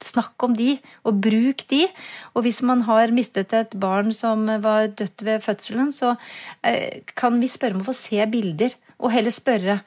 [0.00, 0.74] Snakk om de,
[1.04, 1.84] og bruk de.
[2.32, 6.14] Og hvis man har mistet et barn som var dødt ved fødselen, så
[6.64, 9.80] eh, kan vi spørre om å få se bilder, og heller spørre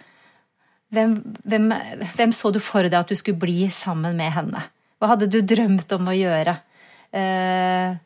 [0.93, 1.18] hvem,
[1.49, 1.72] hvem,
[2.14, 4.61] hvem så du for deg at du skulle bli sammen med henne?
[5.01, 6.53] Hva hadde du drømt om å gjøre?
[7.14, 7.97] Eh,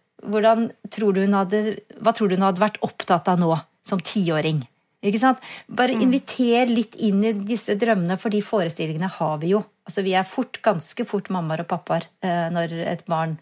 [0.96, 1.62] tror hadde,
[2.00, 3.52] hva tror du hun hadde vært opptatt av nå,
[3.88, 4.64] som tiåring?
[5.06, 5.44] Ikke sant?
[5.68, 6.04] Bare mm.
[6.08, 9.62] inviter litt inn i disse drømmene, for de forestillingene har vi jo.
[9.88, 13.38] Altså, vi er fort, ganske fort mammaer og pappaer eh, når et barn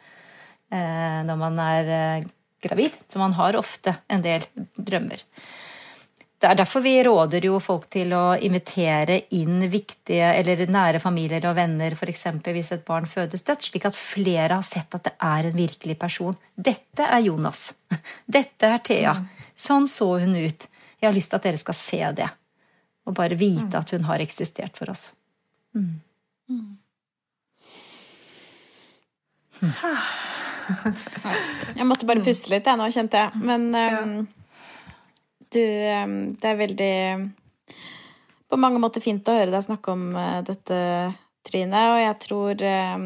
[0.69, 2.27] eh, Når man er eh,
[2.61, 2.97] gravid.
[3.07, 4.45] Så man har ofte en del
[4.77, 5.23] drømmer.
[6.35, 11.45] Det er derfor vi råder jo folk til å invitere inn viktige eller nære familier
[11.49, 12.25] og venner, f.eks.
[12.43, 15.97] hvis et barn fødes dødt, slik at flere har sett at det er en virkelig
[16.01, 16.37] person.
[16.53, 17.71] Dette er Jonas.
[18.37, 19.15] Dette er Thea.
[19.21, 19.51] Mm.
[19.55, 20.67] Sånn så hun ut.
[20.99, 22.29] Jeg har lyst til at dere skal se det.
[23.05, 23.79] Og bare vite mm.
[23.79, 25.07] at hun har eksistert for oss.
[25.77, 26.01] Mm.
[26.49, 26.77] Mm.
[31.77, 33.29] Jeg måtte bare puste litt, jeg nå, kjente jeg.
[33.45, 34.27] Men um,
[35.53, 36.95] du um, Det er veldig
[38.49, 40.77] På mange måter fint å høre deg snakke om uh, dette,
[41.45, 43.05] Trine, og jeg tror um,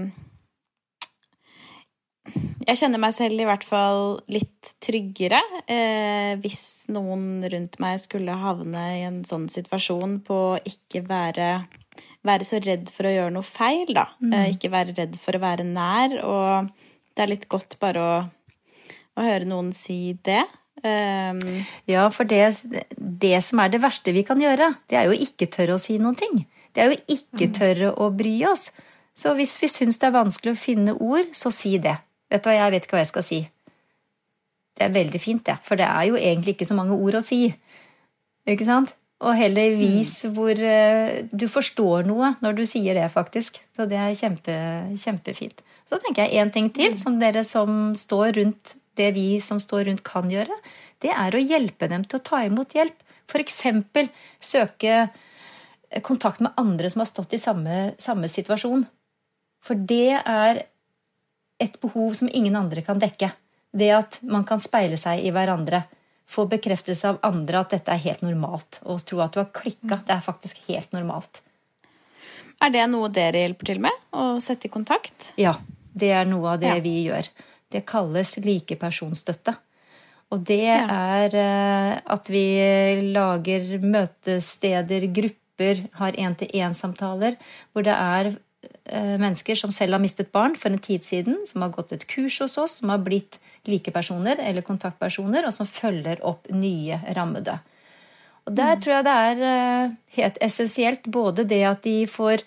[2.70, 8.36] jeg kjenner meg selv i hvert fall litt tryggere eh, hvis noen rundt meg skulle
[8.38, 11.48] havne i en sånn situasjon på å ikke være,
[12.28, 14.08] være så redd for å gjøre noe feil, da.
[14.22, 14.34] Mm.
[14.36, 16.16] Eh, ikke være redd for å være nær.
[16.24, 16.72] Og
[17.16, 18.18] det er litt godt bare å,
[19.20, 20.43] å høre noen si det.
[20.80, 21.39] Um,
[21.91, 22.54] ja, for det,
[22.95, 25.97] det, som er det verste vi kan gjøre, det er jo ikke tørre å si
[26.00, 26.45] noen ting.
[26.72, 27.56] Det er jo ikke mm.
[27.58, 28.70] tørre å bry oss.
[29.18, 31.97] Så hvis vi syns det er vanskelig å finne ord, så si det.
[32.32, 33.39] Vet du hva, jeg vet ikke hva jeg skal si.
[34.80, 35.58] Det er veldig fint, det.
[35.66, 37.50] For det er jo egentlig ikke så mange ord å si.
[38.47, 38.95] Ikke sant?
[39.20, 40.36] Og heller vis mm.
[40.36, 43.60] hvor uh, du forstår noe når du sier det, faktisk.
[43.76, 44.56] Så det er kjempe,
[45.00, 45.64] kjempefint.
[45.90, 47.02] Så tenker jeg en ting til, mm.
[47.02, 50.56] som dere som står rundt det vi som står rundt, kan gjøre.
[51.00, 53.06] Det er å hjelpe dem til å ta imot hjelp.
[53.30, 53.62] F.eks.
[54.44, 54.96] søke
[56.06, 58.84] kontakt med andre som har stått i samme, samme situasjon.
[59.66, 60.64] For det er
[61.60, 63.32] et behov som ingen andre kan dekke.
[63.72, 65.84] Det at man kan speile seg i hverandre.
[66.30, 68.82] Få bekreftelse av andre at dette er helt normalt.
[68.86, 70.02] Og tro at du har klikka.
[70.06, 71.42] Det er faktisk helt normalt.
[72.60, 74.04] Er det noe dere hjelper til med?
[74.14, 75.32] Å sette i kontakt?
[75.40, 75.58] Ja.
[76.00, 76.84] Det er noe av det ja.
[76.84, 77.32] vi gjør.
[77.70, 79.56] Det kalles likepersonsstøtte.
[80.30, 80.84] Og det ja.
[80.86, 82.46] er eh, at vi
[83.16, 87.40] lager møtesteder, grupper, har én-til-én-samtaler,
[87.74, 88.30] hvor det er
[88.90, 92.08] Eh, mennesker som selv har mistet barn for en tid siden, som har gått et
[92.10, 97.57] kurs hos oss, som har blitt likepersoner eller kontaktpersoner, og som følger opp nye rammede.
[98.47, 98.82] Og Der mm.
[98.84, 102.45] tror jeg det er eh, helt essensielt både det at de får,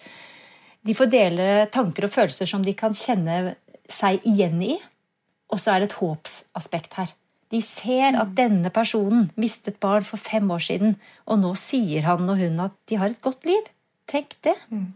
[0.82, 3.56] de får dele tanker og følelser som de kan kjenne
[3.92, 4.78] seg igjen i,
[5.52, 7.12] og så er det et håpsaspekt her.
[7.52, 8.36] De ser at mm.
[8.38, 10.96] denne personen mistet barn for fem år siden,
[11.28, 13.68] og nå sier han og hun at de har et godt liv.
[14.08, 14.56] Tenk det.
[14.72, 14.92] Mm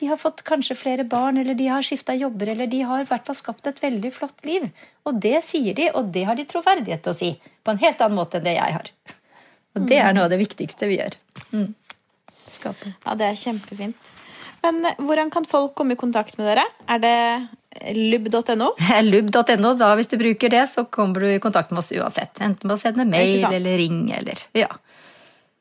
[0.00, 3.08] de har fått kanskje flere barn, eller de har skifta jobber, eller de har i
[3.08, 4.68] hvert fall skapt et veldig flott liv.
[5.08, 7.30] Og det sier de, og det har de troverdighet til å si.
[7.64, 8.90] På en helt annen måte enn det jeg har.
[9.76, 11.16] Og det er noe av det viktigste vi gjør.
[11.52, 11.70] Mm.
[13.04, 14.12] Ja, det er kjempefint.
[14.64, 16.64] Men hvordan kan folk komme i kontakt med dere?
[16.90, 17.16] Er det
[17.96, 18.72] lub.no?
[19.10, 19.72] Lub.no.
[19.78, 22.40] Da hvis du bruker det, så kommer du i kontakt med oss uansett.
[22.40, 24.70] Enten ved å sende mail eller ring eller Ja.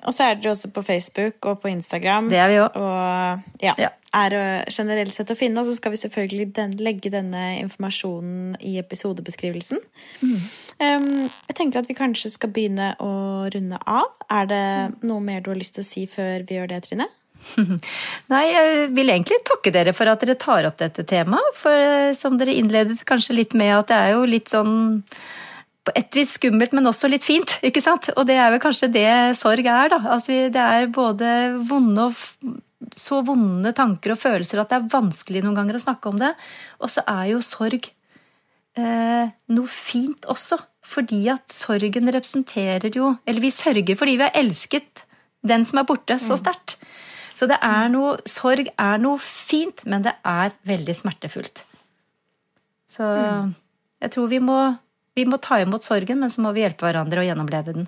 [0.06, 2.30] Og så er dere også på Facebook og på Instagram.
[2.30, 2.82] Det er vi også.
[2.82, 3.90] Og ja, ja.
[4.14, 4.38] er
[4.70, 5.62] generelt sett å finne.
[5.62, 9.82] Og så skal vi selvfølgelig den, legge denne informasjonen i episodebeskrivelsen.
[10.22, 10.38] Mm.
[10.76, 11.12] Um,
[11.50, 13.12] jeg tenker at vi kanskje skal begynne å
[13.54, 14.12] runde av.
[14.30, 14.66] Er det
[15.08, 17.10] noe mer du har lyst til å si før vi gjør det, Trine?
[18.34, 21.58] Nei, jeg vil egentlig takke dere for at dere tar opp dette temaet.
[21.58, 24.76] For eh, som dere innledet kanskje litt med, at det er jo litt sånn
[25.86, 27.58] på et vis skummelt, men også litt fint.
[27.68, 28.10] ikke sant?
[28.16, 29.10] Og det er vel kanskje det
[29.40, 30.02] sorg er, da.
[30.18, 31.34] Altså, det er både
[31.70, 32.56] vonde og
[32.96, 36.32] så vonde tanker og følelser at det er vanskelig noen ganger å snakke om det.
[36.84, 37.90] Og så er jo sorg
[38.78, 40.60] eh, noe fint også.
[40.86, 45.02] Fordi at sorgen representerer jo Eller vi sørger fordi vi har elsket
[45.42, 46.76] den som er borte, så sterkt.
[47.36, 51.66] Så det er noe Sorg er noe fint, men det er veldig smertefullt.
[52.90, 53.06] Så
[54.02, 54.58] jeg tror vi må,
[55.16, 57.88] vi må ta imot sorgen, men så må vi hjelpe hverandre å gjennomleve den.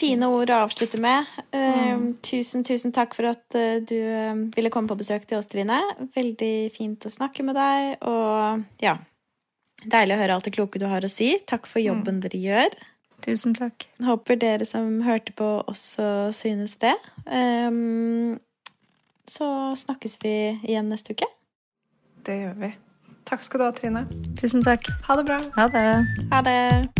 [0.00, 1.28] Fine ord å avslutte med.
[1.52, 5.50] Eh, tusen, tusen takk for at eh, du eh, ville komme på besøk til oss,
[5.52, 5.76] Trine.
[6.16, 8.96] Veldig fint å snakke med deg, og ja
[9.80, 11.30] Deilig å høre alt det kloke du har å si.
[11.48, 12.74] Takk for jobben dere gjør.
[13.24, 13.86] Tusen takk.
[14.04, 16.04] Håper dere som hørte på, også
[16.36, 16.92] synes det.
[17.24, 18.36] Um,
[19.24, 19.48] så
[19.80, 20.34] snakkes vi
[20.68, 21.28] igjen neste uke.
[22.28, 22.72] Det gjør vi.
[23.30, 24.06] Takk skal du ha, Trine.
[24.40, 24.90] Tusen takk.
[25.06, 25.38] Ha det bra.
[25.56, 25.86] Ha det.
[26.32, 26.99] Ha det!